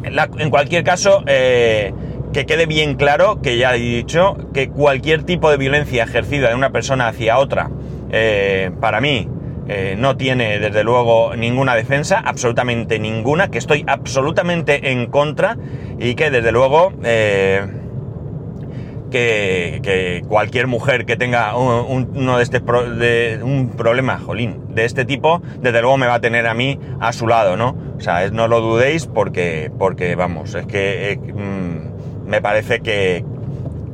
En 0.04 0.50
cualquier 0.50 0.84
caso, 0.84 1.22
eh, 1.26 1.92
que 2.32 2.46
quede 2.46 2.66
bien 2.66 2.94
claro, 2.94 3.40
que 3.42 3.56
ya 3.58 3.74
he 3.74 3.78
dicho, 3.78 4.36
que 4.54 4.68
cualquier 4.68 5.24
tipo 5.24 5.50
de 5.50 5.56
violencia 5.56 6.04
ejercida 6.04 6.48
de 6.48 6.54
una 6.54 6.70
persona 6.70 7.08
hacia 7.08 7.38
otra, 7.38 7.70
eh, 8.10 8.70
para 8.80 9.00
mí, 9.00 9.28
eh, 9.68 9.94
no 9.98 10.16
tiene 10.16 10.58
desde 10.58 10.82
luego 10.82 11.36
ninguna 11.36 11.74
defensa, 11.76 12.18
absolutamente 12.18 12.98
ninguna, 12.98 13.50
que 13.50 13.58
estoy 13.58 13.84
absolutamente 13.86 14.90
en 14.90 15.06
contra 15.06 15.56
y 15.98 16.14
que 16.14 16.30
desde 16.30 16.50
luego 16.50 16.92
que, 19.10 20.24
cualquier 20.28 20.66
mujer 20.66 21.04
que 21.04 21.16
tenga 21.16 21.56
un, 21.56 22.10
uno 22.14 22.36
de 22.36 22.42
este 22.42 22.60
de, 22.60 23.40
un 23.42 23.70
problema, 23.70 24.18
jolín, 24.18 24.74
de 24.74 24.84
este 24.84 25.04
tipo, 25.04 25.42
desde 25.60 25.80
luego 25.80 25.96
me 25.98 26.06
va 26.06 26.14
a 26.14 26.20
tener 26.20 26.46
a 26.46 26.54
mí 26.54 26.78
a 27.00 27.12
su 27.12 27.26
lado, 27.26 27.56
¿no? 27.56 27.76
O 27.96 28.00
sea, 28.00 28.30
no 28.30 28.48
lo 28.48 28.60
dudéis 28.60 29.06
porque, 29.06 29.70
porque 29.78 30.14
vamos, 30.14 30.54
es 30.54 30.66
que 30.66 31.12
eh, 31.12 31.16
mm, 31.16 32.28
me 32.28 32.40
parece 32.40 32.80
que, 32.80 33.24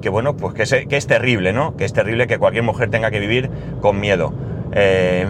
que 0.00 0.08
bueno, 0.08 0.37
pues 0.37 0.54
que 0.54 0.62
es, 0.62 0.87
que 0.87 0.96
es, 0.96 1.06
terrible, 1.06 1.52
¿no? 1.52 1.76
Que 1.76 1.85
es 1.85 1.92
terrible 1.92 2.26
que 2.26 2.38
cualquier 2.38 2.62
mujer 2.62 2.90
tenga 2.90 3.11
que 3.11 3.18
vivir 3.18 3.50
con 3.80 3.99
miedo. 3.99 4.32
Eh, 4.73 5.26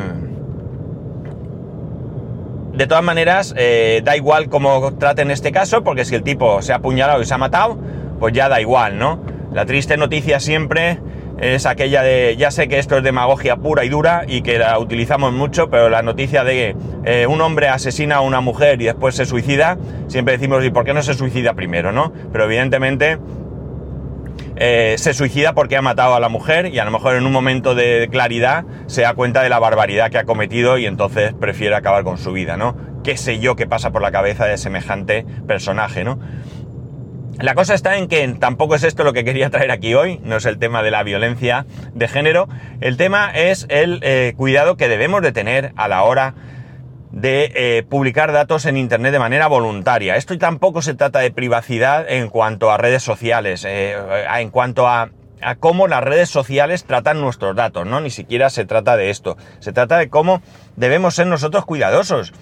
de 2.76 2.86
todas 2.86 3.02
maneras, 3.02 3.54
eh, 3.56 4.02
da 4.04 4.16
igual 4.16 4.50
cómo 4.50 4.92
traten 4.98 5.30
este 5.30 5.50
caso, 5.50 5.82
porque 5.82 6.04
si 6.04 6.14
el 6.14 6.22
tipo 6.22 6.60
se 6.60 6.74
ha 6.74 6.76
apuñalado 6.76 7.22
y 7.22 7.24
se 7.24 7.32
ha 7.32 7.38
matado, 7.38 7.78
pues 8.20 8.34
ya 8.34 8.50
da 8.50 8.60
igual, 8.60 8.98
¿no? 8.98 9.18
La 9.56 9.64
triste 9.64 9.96
noticia 9.96 10.38
siempre 10.38 10.98
es 11.40 11.64
aquella 11.64 12.02
de, 12.02 12.36
ya 12.36 12.50
sé 12.50 12.68
que 12.68 12.78
esto 12.78 12.98
es 12.98 13.02
demagogia 13.02 13.56
pura 13.56 13.86
y 13.86 13.88
dura 13.88 14.24
y 14.28 14.42
que 14.42 14.58
la 14.58 14.78
utilizamos 14.78 15.32
mucho, 15.32 15.70
pero 15.70 15.88
la 15.88 16.02
noticia 16.02 16.44
de 16.44 16.52
que 16.52 17.22
eh, 17.22 17.26
un 17.26 17.40
hombre 17.40 17.68
asesina 17.68 18.16
a 18.16 18.20
una 18.20 18.42
mujer 18.42 18.82
y 18.82 18.84
después 18.84 19.14
se 19.14 19.24
suicida, 19.24 19.78
siempre 20.08 20.36
decimos, 20.36 20.62
¿y 20.62 20.68
por 20.68 20.84
qué 20.84 20.92
no 20.92 21.02
se 21.02 21.14
suicida 21.14 21.54
primero, 21.54 21.90
no? 21.90 22.12
Pero 22.32 22.44
evidentemente 22.44 23.16
eh, 24.56 24.96
se 24.98 25.14
suicida 25.14 25.54
porque 25.54 25.78
ha 25.78 25.82
matado 25.82 26.14
a 26.14 26.20
la 26.20 26.28
mujer 26.28 26.66
y 26.66 26.78
a 26.78 26.84
lo 26.84 26.90
mejor 26.90 27.16
en 27.16 27.24
un 27.24 27.32
momento 27.32 27.74
de 27.74 28.10
claridad 28.12 28.66
se 28.88 29.00
da 29.00 29.14
cuenta 29.14 29.42
de 29.42 29.48
la 29.48 29.58
barbaridad 29.58 30.10
que 30.10 30.18
ha 30.18 30.24
cometido 30.24 30.76
y 30.76 30.84
entonces 30.84 31.32
prefiere 31.32 31.74
acabar 31.74 32.04
con 32.04 32.18
su 32.18 32.32
vida, 32.32 32.58
¿no? 32.58 32.76
¿Qué 33.02 33.16
sé 33.16 33.38
yo 33.38 33.56
qué 33.56 33.66
pasa 33.66 33.90
por 33.90 34.02
la 34.02 34.12
cabeza 34.12 34.44
de 34.44 34.58
semejante 34.58 35.24
personaje, 35.46 36.04
¿no? 36.04 36.18
La 37.40 37.54
cosa 37.54 37.74
está 37.74 37.98
en 37.98 38.08
que 38.08 38.26
tampoco 38.40 38.74
es 38.76 38.82
esto 38.82 39.04
lo 39.04 39.12
que 39.12 39.24
quería 39.24 39.50
traer 39.50 39.70
aquí 39.70 39.94
hoy, 39.94 40.20
no 40.24 40.36
es 40.36 40.46
el 40.46 40.58
tema 40.58 40.82
de 40.82 40.90
la 40.90 41.02
violencia 41.02 41.66
de 41.92 42.08
género, 42.08 42.48
el 42.80 42.96
tema 42.96 43.30
es 43.34 43.66
el 43.68 44.00
eh, 44.02 44.32
cuidado 44.36 44.76
que 44.76 44.88
debemos 44.88 45.20
de 45.20 45.32
tener 45.32 45.72
a 45.76 45.86
la 45.86 46.02
hora 46.04 46.34
de 47.10 47.52
eh, 47.54 47.82
publicar 47.88 48.32
datos 48.32 48.64
en 48.64 48.78
Internet 48.78 49.12
de 49.12 49.18
manera 49.18 49.48
voluntaria. 49.48 50.16
Esto 50.16 50.36
tampoco 50.38 50.80
se 50.80 50.94
trata 50.94 51.18
de 51.18 51.30
privacidad 51.30 52.06
en 52.08 52.28
cuanto 52.28 52.70
a 52.70 52.78
redes 52.78 53.02
sociales, 53.02 53.64
eh, 53.66 53.96
en 54.38 54.50
cuanto 54.50 54.88
a, 54.88 55.10
a 55.42 55.54
cómo 55.56 55.88
las 55.88 56.02
redes 56.02 56.30
sociales 56.30 56.84
tratan 56.84 57.20
nuestros 57.20 57.54
datos, 57.54 57.86
¿no? 57.86 58.00
Ni 58.00 58.10
siquiera 58.10 58.48
se 58.48 58.64
trata 58.64 58.96
de 58.96 59.10
esto. 59.10 59.36
Se 59.58 59.72
trata 59.72 59.98
de 59.98 60.08
cómo 60.08 60.40
debemos 60.76 61.14
ser 61.14 61.26
nosotros 61.26 61.66
cuidadosos 61.66 62.32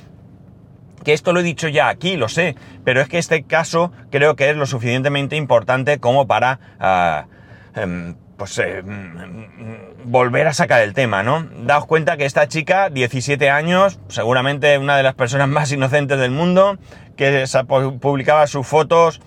que 1.04 1.12
esto 1.12 1.32
lo 1.32 1.40
he 1.40 1.42
dicho 1.42 1.68
ya 1.68 1.88
aquí, 1.88 2.16
lo 2.16 2.28
sé, 2.28 2.56
pero 2.84 3.00
es 3.00 3.08
que 3.08 3.18
este 3.18 3.44
caso 3.44 3.92
creo 4.10 4.36
que 4.36 4.50
es 4.50 4.56
lo 4.56 4.66
suficientemente 4.66 5.36
importante 5.36 5.98
como 5.98 6.26
para... 6.26 6.58
Ah, 6.80 7.26
em, 7.74 8.16
pues 8.36 8.58
eh, 8.58 8.82
mm, 8.82 10.10
volver 10.10 10.46
a 10.46 10.52
sacar 10.52 10.82
el 10.82 10.92
tema, 10.92 11.22
¿no? 11.22 11.46
Daos 11.64 11.86
cuenta 11.86 12.16
que 12.16 12.24
esta 12.24 12.48
chica, 12.48 12.90
17 12.90 13.50
años, 13.50 14.00
seguramente 14.08 14.76
una 14.78 14.96
de 14.96 15.02
las 15.02 15.14
personas 15.14 15.48
más 15.48 15.70
inocentes 15.72 16.18
del 16.18 16.30
mundo, 16.30 16.78
que 17.16 17.44
publicaba 18.00 18.46
sus 18.46 18.66
fotos 18.66 19.20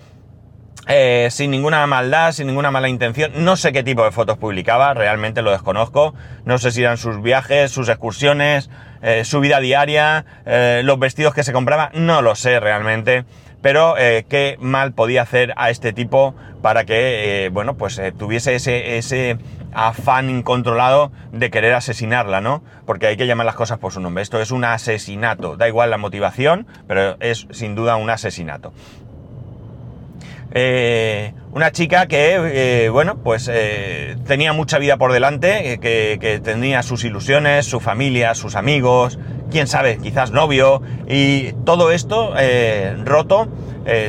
eh, 0.86 1.28
sin 1.30 1.50
ninguna 1.50 1.86
maldad, 1.86 2.32
sin 2.32 2.46
ninguna 2.46 2.70
mala 2.70 2.88
intención. 2.88 3.32
No 3.44 3.56
sé 3.56 3.72
qué 3.72 3.82
tipo 3.82 4.04
de 4.04 4.10
fotos 4.10 4.38
publicaba, 4.38 4.94
realmente 4.94 5.42
lo 5.42 5.50
desconozco. 5.50 6.14
No 6.44 6.58
sé 6.58 6.70
si 6.70 6.82
eran 6.82 6.96
sus 6.96 7.20
viajes, 7.20 7.70
sus 7.70 7.88
excursiones, 7.88 8.70
eh, 9.02 9.24
su 9.24 9.40
vida 9.40 9.60
diaria, 9.60 10.24
eh, 10.46 10.82
los 10.84 10.98
vestidos 10.98 11.34
que 11.34 11.42
se 11.42 11.52
compraba, 11.52 11.90
no 11.94 12.22
lo 12.22 12.34
sé 12.34 12.60
realmente. 12.60 13.24
Pero 13.60 13.96
qué 13.96 14.56
mal 14.60 14.92
podía 14.92 15.22
hacer 15.22 15.52
a 15.56 15.70
este 15.70 15.92
tipo 15.92 16.36
para 16.62 16.84
que, 16.84 17.50
bueno, 17.52 17.76
pues 17.76 18.00
tuviese 18.16 18.54
ese, 18.54 18.98
ese 18.98 19.36
afán 19.72 20.30
incontrolado 20.30 21.10
de 21.32 21.50
querer 21.50 21.74
asesinarla, 21.74 22.40
¿no? 22.40 22.62
Porque 22.86 23.08
hay 23.08 23.16
que 23.16 23.26
llamar 23.26 23.46
las 23.46 23.56
cosas 23.56 23.78
por 23.78 23.92
su 23.92 23.98
nombre. 23.98 24.22
Esto 24.22 24.40
es 24.40 24.52
un 24.52 24.64
asesinato. 24.64 25.56
Da 25.56 25.66
igual 25.66 25.90
la 25.90 25.98
motivación, 25.98 26.68
pero 26.86 27.16
es 27.18 27.48
sin 27.50 27.74
duda 27.74 27.96
un 27.96 28.10
asesinato. 28.10 28.72
Eh, 30.52 31.34
una 31.52 31.72
chica 31.72 32.06
que, 32.06 32.84
eh, 32.84 32.88
bueno, 32.88 33.18
pues 33.22 33.50
eh, 33.52 34.16
tenía 34.26 34.52
mucha 34.52 34.78
vida 34.78 34.96
por 34.96 35.12
delante, 35.12 35.78
que, 35.80 36.18
que, 36.20 36.40
tenía 36.40 36.82
sus 36.82 37.04
ilusiones, 37.04 37.66
su 37.66 37.80
familia, 37.80 38.34
sus 38.34 38.54
amigos, 38.54 39.18
quién 39.50 39.66
sabe, 39.66 39.98
quizás 39.98 40.30
novio, 40.30 40.82
y 41.08 41.52
todo 41.64 41.90
esto 41.90 42.32
roto 43.04 43.48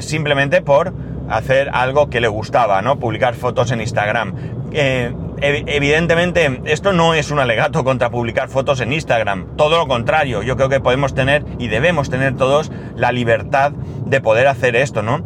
simplemente 0.02 0.62
por 0.62 0.94
hacer 1.30 1.70
algo 1.72 2.10
que 2.10 2.20
le 2.20 2.28
gustaba, 2.28 2.82
¿no? 2.82 3.00
Publicar 3.00 3.36
fotos 3.36 3.72
en 3.72 3.82
Instagram. 3.82 4.34
evidentemente, 5.42 6.62
esto 6.66 6.92
no 6.92 7.14
es 7.14 7.32
un 7.32 7.40
alegato 7.40 7.84
contra 7.84 8.10
publicar 8.10 8.50
fotos 8.50 8.82
en 8.82 8.92
Instagram, 8.92 9.56
todo 9.56 9.78
lo 9.78 9.88
contrario, 9.88 10.44
yo 10.44 10.58
creo 10.58 10.70
que 10.70 10.82
podemos 10.82 11.16
tener 11.16 11.46
y 11.58 11.68
debemos 11.70 12.10
tener 12.10 12.36
todos 12.36 12.72
la 12.96 13.12
libertad 13.12 13.72
de 13.72 14.20
poder 14.20 14.48
hacer 14.48 14.76
esto, 14.76 15.02
¿no? 15.02 15.24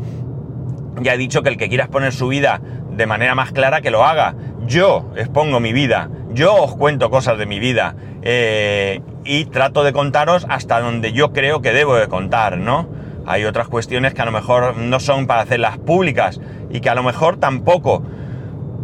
Ya 1.02 1.14
he 1.14 1.18
dicho 1.18 1.44
que 1.44 1.50
el 1.50 1.58
que 1.58 1.70
quiera 1.70 1.86
exponer 1.86 2.14
su 2.14 2.28
vida 2.28 2.62
de 2.96 3.06
manera 3.08 3.36
más 3.36 3.52
clara, 3.52 3.82
que 3.82 3.92
lo 3.92 4.06
haga. 4.06 4.36
Yo 4.66 5.12
expongo 5.16 5.60
mi 5.60 5.74
vida, 5.74 6.10
yo 6.34 6.56
os 6.56 6.76
cuento 6.76 7.10
cosas 7.10 7.38
de 7.38 7.46
mi 7.46 7.60
vida 7.60 7.96
eh, 8.22 9.02
y 9.26 9.46
trato 9.46 9.84
de 9.84 9.94
contaros 9.94 10.46
hasta 10.50 10.80
donde 10.80 11.12
yo 11.12 11.34
creo 11.34 11.62
que 11.62 11.74
debo 11.74 11.96
de 11.96 12.08
contar, 12.08 12.58
¿no? 12.58 12.88
Hay 13.26 13.46
otras 13.46 13.68
cuestiones 13.68 14.14
que 14.14 14.22
a 14.22 14.26
lo 14.26 14.32
mejor 14.32 14.78
no 14.78 15.00
son 15.00 15.28
para 15.28 15.42
hacerlas 15.42 15.78
públicas 15.78 16.40
y 16.70 16.82
que 16.82 16.90
a 16.90 16.96
lo 16.96 17.04
mejor 17.04 17.38
tampoco 17.38 18.04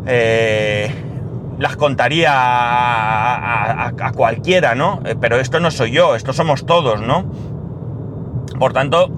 eh, 0.06 0.90
las 1.58 1.76
contaría 1.76 2.32
a, 2.34 4.12
cualquiera, 4.16 4.76
¿no? 4.76 5.02
Eh, 5.06 5.16
pero 5.20 5.40
esto 5.40 5.60
no 5.60 5.72
soy 5.72 5.92
yo, 5.92 6.16
esto 6.16 6.34
somos 6.34 6.66
todos, 6.66 7.02
¿no? 7.02 7.26
Por 8.58 8.74
tanto, 8.74 9.12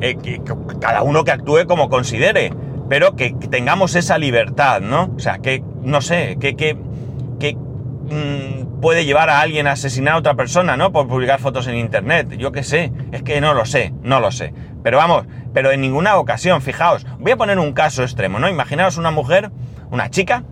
que, 0.00 0.40
cada 0.80 1.02
uno 1.02 1.24
que 1.24 1.32
actúe 1.32 1.66
como 1.66 1.88
considere, 1.88 2.52
pero 2.88 3.16
que, 3.16 3.34
tengamos 3.50 3.94
esa 3.94 4.18
libertad, 4.18 4.80
¿no? 4.80 5.10
O 5.16 5.18
sea, 5.18 5.38
que, 5.38 5.62
no 5.82 6.00
sé, 6.00 6.36
que, 6.40 6.56
que, 6.56 6.74
mm, 6.74 8.80
puede 8.80 9.04
llevar 9.04 9.28
a 9.28 9.40
alguien 9.40 9.66
a 9.66 9.72
asesinar 9.72 10.14
a 10.14 10.18
otra 10.18 10.34
persona, 10.34 10.76
¿no? 10.76 10.92
Por 10.92 11.08
publicar 11.08 11.40
fotos 11.40 11.66
en 11.66 11.76
internet, 11.76 12.36
yo 12.38 12.52
qué 12.52 12.62
sé, 12.62 12.92
es 13.10 13.22
que 13.22 13.40
no 13.40 13.52
lo 13.52 13.64
sé, 13.64 13.92
no 14.02 14.20
lo 14.20 14.30
sé. 14.30 14.54
Pero 14.84 14.98
vamos, 14.98 15.26
pero 15.52 15.72
en 15.72 15.80
ninguna 15.80 16.16
ocasión, 16.16 16.62
fijaos, 16.62 17.04
voy 17.18 17.32
a 17.32 17.36
poner 17.36 17.58
un 17.58 17.72
caso 17.72 18.02
extremo, 18.02 18.38
¿no? 18.38 18.48
Imaginaos 18.48 18.96
una 18.96 19.10
mujer, 19.10 19.50
una 19.90 20.10
chica, 20.10 20.44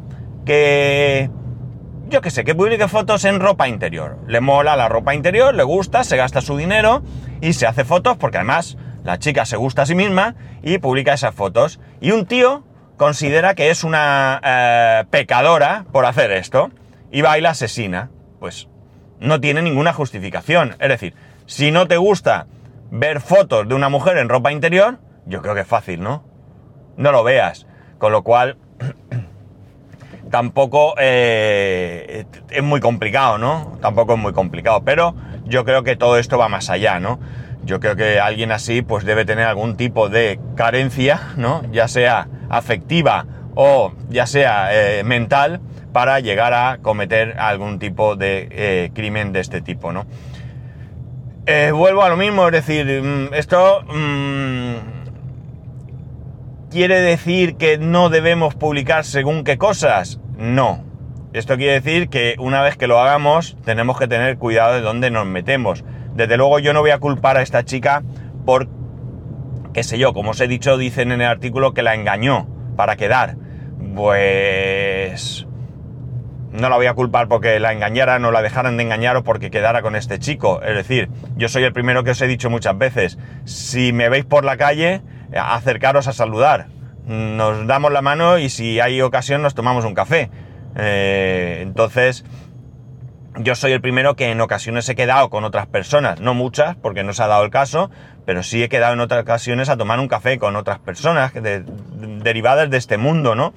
que 0.44 1.30
yo 2.08 2.20
qué 2.20 2.30
sé, 2.30 2.44
que 2.44 2.54
publique 2.54 2.88
fotos 2.88 3.24
en 3.24 3.40
ropa 3.40 3.68
interior. 3.68 4.18
Le 4.26 4.40
mola 4.40 4.76
la 4.76 4.88
ropa 4.88 5.14
interior, 5.14 5.54
le 5.54 5.64
gusta, 5.64 6.04
se 6.04 6.16
gasta 6.16 6.40
su 6.40 6.56
dinero 6.56 7.02
y 7.40 7.52
se 7.52 7.66
hace 7.66 7.84
fotos 7.84 8.16
porque 8.16 8.38
además 8.38 8.76
la 9.06 9.20
chica 9.20 9.46
se 9.46 9.56
gusta 9.56 9.82
a 9.82 9.86
sí 9.86 9.94
misma 9.94 10.34
y 10.62 10.78
publica 10.78 11.14
esas 11.14 11.32
fotos. 11.32 11.78
Y 12.00 12.10
un 12.10 12.26
tío 12.26 12.64
considera 12.96 13.54
que 13.54 13.70
es 13.70 13.84
una 13.84 14.40
eh, 14.44 15.04
pecadora 15.10 15.86
por 15.92 16.04
hacer 16.06 16.32
esto 16.32 16.72
y 17.12 17.22
va 17.22 17.38
y 17.38 17.40
la 17.40 17.50
asesina. 17.50 18.10
Pues 18.40 18.68
no 19.20 19.40
tiene 19.40 19.62
ninguna 19.62 19.92
justificación. 19.92 20.74
Es 20.80 20.88
decir, 20.88 21.14
si 21.46 21.70
no 21.70 21.86
te 21.86 21.98
gusta 21.98 22.48
ver 22.90 23.20
fotos 23.20 23.68
de 23.68 23.76
una 23.76 23.88
mujer 23.88 24.18
en 24.18 24.28
ropa 24.28 24.50
interior, 24.50 24.98
yo 25.24 25.40
creo 25.40 25.54
que 25.54 25.60
es 25.60 25.68
fácil, 25.68 26.02
¿no? 26.02 26.24
No 26.96 27.12
lo 27.12 27.22
veas. 27.22 27.68
Con 27.98 28.10
lo 28.10 28.24
cual, 28.24 28.58
tampoco 30.32 30.96
eh, 30.98 32.26
es 32.50 32.62
muy 32.64 32.80
complicado, 32.80 33.38
¿no? 33.38 33.78
Tampoco 33.80 34.14
es 34.14 34.18
muy 34.18 34.32
complicado. 34.32 34.82
Pero 34.84 35.14
yo 35.44 35.64
creo 35.64 35.84
que 35.84 35.94
todo 35.94 36.18
esto 36.18 36.38
va 36.38 36.48
más 36.48 36.70
allá, 36.70 36.98
¿no? 36.98 37.20
Yo 37.66 37.80
creo 37.80 37.96
que 37.96 38.20
alguien 38.20 38.52
así 38.52 38.80
pues 38.80 39.04
debe 39.04 39.24
tener 39.24 39.44
algún 39.44 39.76
tipo 39.76 40.08
de 40.08 40.38
carencia, 40.54 41.20
¿no? 41.36 41.62
Ya 41.72 41.88
sea 41.88 42.28
afectiva 42.48 43.26
o 43.56 43.92
ya 44.08 44.26
sea 44.26 44.68
eh, 44.72 45.02
mental 45.02 45.60
para 45.92 46.20
llegar 46.20 46.54
a 46.54 46.78
cometer 46.80 47.38
algún 47.40 47.80
tipo 47.80 48.14
de 48.14 48.48
eh, 48.52 48.90
crimen 48.94 49.32
de 49.32 49.40
este 49.40 49.62
tipo, 49.62 49.92
¿no? 49.92 50.06
Eh, 51.46 51.72
vuelvo 51.72 52.02
a 52.02 52.08
lo 52.08 52.16
mismo, 52.16 52.46
es 52.46 52.52
decir, 52.52 53.02
mm, 53.02 53.34
esto 53.34 53.82
mm, 53.82 54.74
quiere 56.70 57.00
decir 57.00 57.56
que 57.56 57.78
no 57.78 58.10
debemos 58.10 58.54
publicar 58.54 59.04
según 59.04 59.42
qué 59.42 59.58
cosas. 59.58 60.20
No. 60.38 60.84
Esto 61.32 61.56
quiere 61.56 61.80
decir 61.80 62.08
que 62.08 62.36
una 62.38 62.62
vez 62.62 62.76
que 62.76 62.86
lo 62.86 63.00
hagamos 63.00 63.56
tenemos 63.64 63.98
que 63.98 64.06
tener 64.06 64.38
cuidado 64.38 64.74
de 64.74 64.82
dónde 64.82 65.10
nos 65.10 65.26
metemos. 65.26 65.84
Desde 66.16 66.36
luego 66.36 66.58
yo 66.58 66.72
no 66.72 66.80
voy 66.80 66.90
a 66.90 66.98
culpar 66.98 67.36
a 67.36 67.42
esta 67.42 67.64
chica 67.64 68.02
por, 68.46 68.68
qué 69.74 69.82
sé 69.82 69.98
yo, 69.98 70.14
como 70.14 70.30
os 70.30 70.40
he 70.40 70.48
dicho, 70.48 70.78
dicen 70.78 71.12
en 71.12 71.20
el 71.20 71.28
artículo 71.28 71.74
que 71.74 71.82
la 71.82 71.94
engañó 71.94 72.48
para 72.76 72.96
quedar. 72.96 73.36
Pues... 73.94 75.46
No 76.52 76.70
la 76.70 76.76
voy 76.76 76.86
a 76.86 76.94
culpar 76.94 77.28
porque 77.28 77.60
la 77.60 77.72
engañara, 77.72 78.18
no 78.18 78.30
la 78.30 78.40
dejaran 78.40 78.78
de 78.78 78.82
engañar 78.82 79.14
o 79.16 79.24
porque 79.24 79.50
quedara 79.50 79.82
con 79.82 79.94
este 79.94 80.18
chico. 80.18 80.62
Es 80.62 80.74
decir, 80.74 81.10
yo 81.36 81.50
soy 81.50 81.64
el 81.64 81.74
primero 81.74 82.02
que 82.02 82.12
os 82.12 82.20
he 82.22 82.26
dicho 82.26 82.48
muchas 82.48 82.78
veces, 82.78 83.18
si 83.44 83.92
me 83.92 84.08
veis 84.08 84.24
por 84.24 84.42
la 84.42 84.56
calle, 84.56 85.02
acercaros 85.38 86.08
a 86.08 86.14
saludar. 86.14 86.68
Nos 87.06 87.66
damos 87.66 87.92
la 87.92 88.00
mano 88.00 88.38
y 88.38 88.48
si 88.48 88.80
hay 88.80 89.02
ocasión 89.02 89.42
nos 89.42 89.54
tomamos 89.54 89.84
un 89.84 89.92
café. 89.92 90.30
Eh, 90.76 91.58
entonces, 91.60 92.24
yo 93.38 93.54
soy 93.54 93.72
el 93.72 93.80
primero 93.80 94.16
que 94.16 94.30
en 94.30 94.40
ocasiones 94.40 94.88
he 94.88 94.94
quedado 94.94 95.30
con 95.30 95.44
otras 95.44 95.66
personas, 95.66 96.20
no 96.20 96.34
muchas, 96.34 96.76
porque 96.76 97.04
no 97.04 97.12
se 97.12 97.22
ha 97.22 97.26
dado 97.26 97.44
el 97.44 97.50
caso, 97.50 97.90
pero 98.24 98.42
sí 98.42 98.62
he 98.62 98.68
quedado 98.68 98.94
en 98.94 99.00
otras 99.00 99.22
ocasiones 99.22 99.68
a 99.68 99.76
tomar 99.76 100.00
un 100.00 100.08
café 100.08 100.38
con 100.38 100.56
otras 100.56 100.78
personas 100.78 101.32
derivadas 101.34 102.70
de 102.70 102.76
este 102.76 102.98
mundo, 102.98 103.34
¿no? 103.34 103.52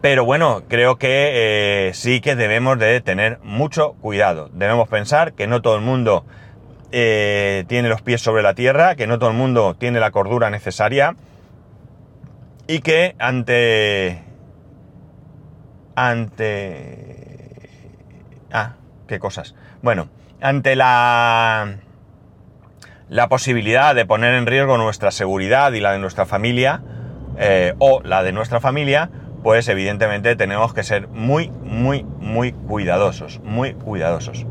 Pero 0.00 0.24
bueno, 0.24 0.62
creo 0.68 0.96
que 0.96 1.88
eh, 1.88 1.94
sí 1.94 2.20
que 2.20 2.36
debemos 2.36 2.78
de 2.78 3.00
tener 3.00 3.38
mucho 3.42 3.94
cuidado. 3.94 4.50
Debemos 4.52 4.88
pensar 4.88 5.32
que 5.32 5.46
no 5.46 5.62
todo 5.62 5.76
el 5.76 5.82
mundo 5.82 6.24
eh, 6.92 7.64
tiene 7.66 7.88
los 7.88 8.02
pies 8.02 8.20
sobre 8.20 8.42
la 8.42 8.54
tierra, 8.54 8.94
que 8.94 9.06
no 9.06 9.18
todo 9.18 9.30
el 9.30 9.36
mundo 9.36 9.74
tiene 9.74 9.98
la 9.98 10.10
cordura 10.10 10.50
necesaria 10.50 11.16
y 12.68 12.80
que 12.80 13.16
ante 13.18 14.22
ante 15.94 17.25
Ah, 18.58 18.72
qué 19.06 19.18
cosas. 19.18 19.54
Bueno, 19.82 20.08
ante 20.40 20.76
la, 20.76 21.76
la 23.10 23.28
posibilidad 23.28 23.94
de 23.94 24.06
poner 24.06 24.34
en 24.34 24.46
riesgo 24.46 24.78
nuestra 24.78 25.10
seguridad 25.10 25.74
y 25.74 25.80
la 25.80 25.92
de 25.92 25.98
nuestra 25.98 26.24
familia, 26.24 26.80
eh, 27.36 27.74
o 27.80 28.00
la 28.02 28.22
de 28.22 28.32
nuestra 28.32 28.58
familia, 28.60 29.10
pues 29.42 29.68
evidentemente 29.68 30.36
tenemos 30.36 30.72
que 30.72 30.84
ser 30.84 31.06
muy, 31.08 31.50
muy, 31.50 32.04
muy 32.18 32.52
cuidadosos, 32.52 33.42
muy 33.44 33.74
cuidadosos. 33.74 34.46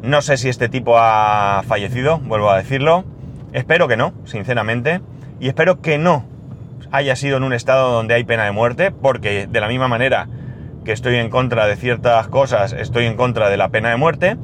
No 0.00 0.22
sé 0.22 0.38
si 0.38 0.48
este 0.48 0.70
tipo 0.70 0.96
ha 0.96 1.62
fallecido, 1.68 2.20
vuelvo 2.20 2.48
a 2.48 2.56
decirlo. 2.56 3.04
Espero 3.52 3.86
que 3.86 3.98
no, 3.98 4.14
sinceramente. 4.24 5.02
Y 5.40 5.48
espero 5.48 5.82
que 5.82 5.98
no 5.98 6.24
haya 6.90 7.16
sido 7.16 7.36
en 7.36 7.42
un 7.42 7.52
estado 7.52 7.92
donde 7.92 8.14
hay 8.14 8.24
pena 8.24 8.46
de 8.46 8.52
muerte, 8.52 8.92
porque 8.92 9.46
de 9.46 9.60
la 9.60 9.68
misma 9.68 9.88
manera 9.88 10.26
que 10.84 10.92
estoy 10.92 11.16
en 11.16 11.30
contra 11.30 11.66
de 11.66 11.76
ciertas 11.76 12.28
cosas, 12.28 12.72
estoy 12.72 13.06
en 13.06 13.16
contra 13.16 13.50
de 13.50 13.56
la 13.56 13.68
pena 13.68 13.90
de 13.90 13.96
muerte, 13.96 14.36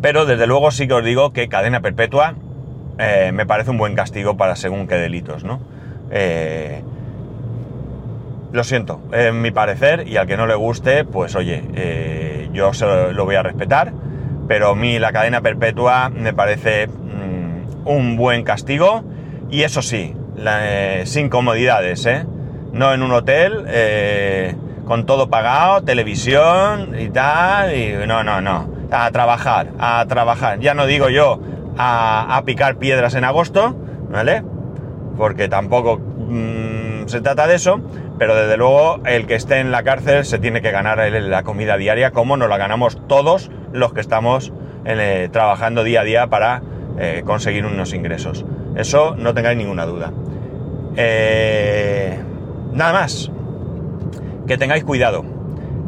pero 0.00 0.26
desde 0.26 0.46
luego 0.46 0.70
sí 0.70 0.88
que 0.88 0.94
os 0.94 1.04
digo 1.04 1.32
que 1.32 1.48
cadena 1.48 1.80
perpetua 1.80 2.34
eh, 2.98 3.30
me 3.32 3.46
parece 3.46 3.70
un 3.70 3.78
buen 3.78 3.94
castigo 3.94 4.36
para 4.36 4.56
según 4.56 4.86
qué 4.86 4.96
delitos, 4.96 5.44
¿no? 5.44 5.60
Eh, 6.10 6.82
lo 8.52 8.64
siento, 8.64 9.00
en 9.12 9.40
mi 9.40 9.50
parecer, 9.50 10.06
y 10.06 10.18
al 10.18 10.26
que 10.26 10.36
no 10.36 10.46
le 10.46 10.54
guste, 10.54 11.04
pues 11.04 11.34
oye, 11.36 11.64
eh, 11.74 12.50
yo 12.52 12.74
se 12.74 12.84
lo, 12.84 13.24
voy 13.24 13.36
a 13.36 13.42
respetar, 13.42 13.92
pero 14.46 14.70
a 14.70 14.74
mí 14.74 14.98
la 14.98 15.10
cadena 15.12 15.40
perpetua 15.40 16.10
me 16.10 16.34
parece 16.34 16.86
mm, 16.86 17.88
un 17.88 18.16
buen 18.16 18.44
castigo, 18.44 19.04
y 19.50 19.62
eso 19.62 19.80
sí, 19.80 20.14
sin 21.04 21.28
comodidades, 21.30 22.04
¿eh? 22.04 22.26
No 22.72 22.92
en 22.92 23.02
un 23.02 23.12
hotel, 23.12 23.64
con 24.84 25.06
todo 25.06 25.30
pagado, 25.30 25.82
televisión 25.82 26.98
y 26.98 27.08
tal, 27.08 27.74
y 27.74 27.94
no, 28.06 28.22
no, 28.24 28.40
no, 28.40 28.68
a 28.90 29.10
trabajar, 29.10 29.68
a 29.78 30.04
trabajar. 30.08 30.58
Ya 30.60 30.74
no 30.74 30.86
digo 30.86 31.08
yo 31.08 31.40
a, 31.78 32.42
picar 32.44 32.76
piedras 32.76 33.14
en 33.14 33.24
agosto, 33.24 33.74
¿vale? 34.10 34.42
Porque 35.16 35.48
tampoco 35.48 35.98
mm, 35.98 37.06
se 37.06 37.20
trata 37.20 37.46
de 37.46 37.54
eso, 37.54 37.80
pero 38.18 38.34
desde 38.34 38.56
luego 38.56 39.00
el 39.04 39.26
que 39.26 39.34
esté 39.34 39.60
en 39.60 39.70
la 39.70 39.82
cárcel 39.82 40.24
se 40.24 40.38
tiene 40.38 40.62
que 40.62 40.70
ganar 40.70 40.98
la 40.98 41.42
comida 41.42 41.76
diaria 41.76 42.10
como 42.10 42.36
nos 42.36 42.48
la 42.48 42.58
ganamos 42.58 42.98
todos 43.06 43.50
los 43.72 43.92
que 43.92 44.00
estamos 44.00 44.52
eh, 44.84 45.28
trabajando 45.32 45.84
día 45.84 46.00
a 46.00 46.04
día 46.04 46.26
para 46.26 46.62
eh, 46.98 47.22
conseguir 47.24 47.64
unos 47.64 47.92
ingresos. 47.94 48.44
Eso 48.74 49.14
no 49.16 49.34
tengáis 49.34 49.58
ninguna 49.58 49.86
duda. 49.86 50.12
Eh, 50.96 52.18
nada 52.72 52.92
más 52.92 53.30
que 54.52 54.58
tengáis 54.58 54.84
cuidado. 54.84 55.24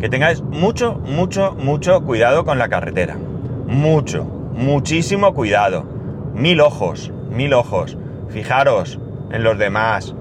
Que 0.01 0.09
tengáis 0.09 0.41
mucho, 0.41 0.95
mucho, 0.95 1.55
mucho 1.55 2.03
cuidado 2.03 2.47
con 2.47 2.59
la 2.59 2.71
carretera. 2.71 3.15
Mucho, 3.67 4.25
muchísimo 4.25 5.35
cuidado. 5.35 5.85
Mil 6.33 6.63
ojos, 6.63 7.13
mil 7.29 7.53
ojos. 7.53 7.99
Fijaros 8.31 8.99
en 9.31 9.45
los 9.45 9.59
demás. 9.59 10.15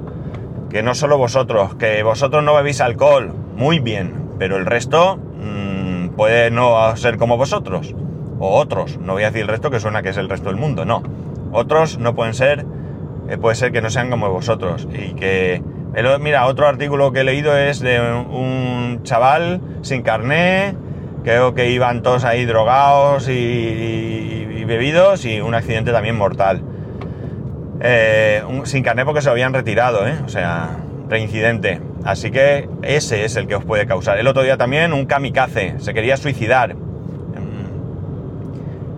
Que 0.70 0.84
no 0.84 0.94
solo 0.94 1.18
vosotros, 1.18 1.76
que 1.76 2.04
vosotros 2.04 2.44
no 2.44 2.54
bebéis 2.54 2.82
alcohol. 2.82 3.34
Muy 3.56 3.80
bien. 3.80 4.32
Pero 4.38 4.58
el 4.58 4.66
resto 4.66 5.16
mmm, 5.16 6.10
puede 6.18 6.52
no 6.52 6.98
ser 6.98 7.18
como 7.18 7.38
vosotros. 7.38 7.96
O 8.40 8.60
otros. 8.60 8.98
No 8.98 9.14
voy 9.14 9.24
a 9.24 9.28
decir 9.28 9.44
el 9.44 9.48
resto 9.48 9.72
que 9.72 9.80
suena 9.80 10.04
que 10.04 10.10
es 10.10 10.18
el 10.18 10.28
resto 10.28 10.50
del 10.50 10.58
mundo. 10.60 10.84
No. 10.84 11.02
Otros 11.54 11.98
no 11.98 12.14
pueden 12.14 12.34
ser. 12.34 12.66
Eh, 13.30 13.38
puede 13.38 13.56
ser 13.56 13.72
que 13.72 13.82
no 13.82 13.90
sean 13.90 14.10
como 14.10 14.30
vosotros. 14.30 14.86
Y 14.92 15.14
que. 15.14 15.64
Mira, 16.20 16.48
otro 16.48 16.68
artículo 16.68 17.12
que 17.12 17.20
he 17.20 17.24
leído 17.24 17.56
es 17.56 17.80
de 17.80 18.02
un 18.02 19.02
chaval 19.04 19.62
sin 19.84 20.02
carné. 20.02 20.76
Creo 21.24 21.54
que 21.54 21.70
iban 21.70 22.02
todos 22.02 22.26
ahí 22.26 22.46
drogados 22.46 23.30
y, 23.30 24.64
bebidos 24.66 25.24
y 25.26 25.40
un 25.40 25.54
accidente 25.54 25.92
también 25.92 26.18
mortal. 26.18 26.64
Eh, 27.80 28.42
sin 28.64 28.82
carnet 28.82 29.06
porque 29.06 29.22
se 29.22 29.28
lo 29.28 29.34
habían 29.34 29.54
retirado, 29.54 30.08
¿eh? 30.08 30.16
o 30.26 30.30
sea, 30.30 30.78
reincidente. 31.10 31.80
Así 32.04 32.32
que 32.32 32.70
ese 32.82 33.24
es 33.24 33.36
el 33.36 33.46
que 33.48 33.56
os 33.56 33.64
puede 33.64 33.86
causar. 33.86 34.18
El 34.18 34.28
otro 34.28 34.42
día 34.42 34.58
también 34.58 34.94
un 34.94 35.06
kamikaze, 35.06 35.76
se 35.78 35.94
quería 35.94 36.18
suicidar. 36.18 36.76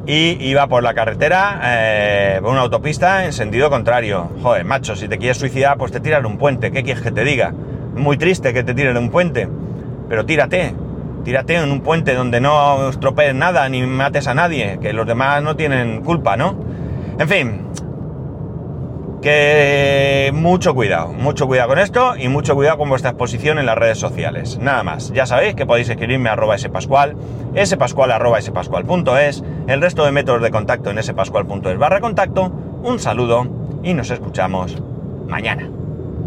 Y 0.08 0.38
iba 0.44 0.68
por 0.68 0.84
la 0.84 0.94
carretera, 0.94 1.60
eh, 1.64 2.40
por 2.42 2.52
una 2.52 2.62
autopista 2.62 3.26
en 3.26 3.34
sentido 3.34 3.70
contrario. 3.70 4.30
Joder, 4.44 4.64
macho, 4.64 4.96
si 4.96 5.08
te 5.08 5.18
quieres 5.18 5.38
suicidar, 5.38 5.78
pues 5.78 5.92
te 5.92 6.00
tiras 6.00 6.22
de 6.22 6.28
un 6.28 6.38
puente. 6.38 6.72
¿Qué 6.72 6.84
quieres 6.84 7.02
que 7.02 7.12
te 7.12 7.24
diga? 7.24 7.54
Muy 7.96 8.18
triste 8.18 8.54
que 8.54 8.64
te 8.64 8.76
tires 8.76 8.94
de 8.94 9.00
un 9.00 9.10
puente. 9.10 9.48
Pero 10.08 10.26
tírate, 10.26 10.76
tírate 11.24 11.56
en 11.56 11.72
un 11.72 11.82
puente 11.82 12.14
donde 12.14 12.40
no 12.40 12.90
estropees 12.90 13.34
nada 13.34 13.68
ni 13.68 13.82
mates 13.82 14.28
a 14.28 14.36
nadie, 14.36 14.78
que 14.80 14.94
los 14.94 15.08
demás 15.08 15.42
no 15.42 15.56
tienen 15.56 16.02
culpa, 16.02 16.38
¿no? 16.38 16.56
En 17.18 17.28
fin, 17.28 17.62
que 19.26 20.30
mucho 20.36 20.76
cuidado, 20.76 21.12
mucho 21.12 21.48
cuidado 21.48 21.70
con 21.70 21.80
esto 21.80 22.16
y 22.16 22.28
mucho 22.28 22.54
cuidado 22.54 22.78
con 22.78 22.90
vuestra 22.90 23.10
exposición 23.10 23.58
en 23.58 23.66
las 23.66 23.76
redes 23.76 23.98
sociales. 23.98 24.60
Nada 24.60 24.84
más, 24.84 25.12
ya 25.14 25.26
sabéis 25.26 25.56
que 25.56 25.66
podéis 25.66 25.90
escribirme 25.90 26.30
a 26.30 26.34
arroba 26.34 26.56
spascual, 26.60 27.16
spascual 27.66 28.12
arroba 28.12 28.40
spascual.es, 28.40 29.44
el 29.66 29.82
resto 29.82 30.06
de 30.06 30.12
métodos 30.12 30.44
de 30.44 30.52
contacto 30.52 30.92
en 30.92 31.02
spascual.es 31.02 31.78
barra 31.80 32.02
contacto. 32.02 32.52
Un 32.84 33.00
saludo 33.00 33.48
y 33.82 33.96
nos 33.96 34.12
escuchamos 34.12 34.78
mañana. 35.28 35.72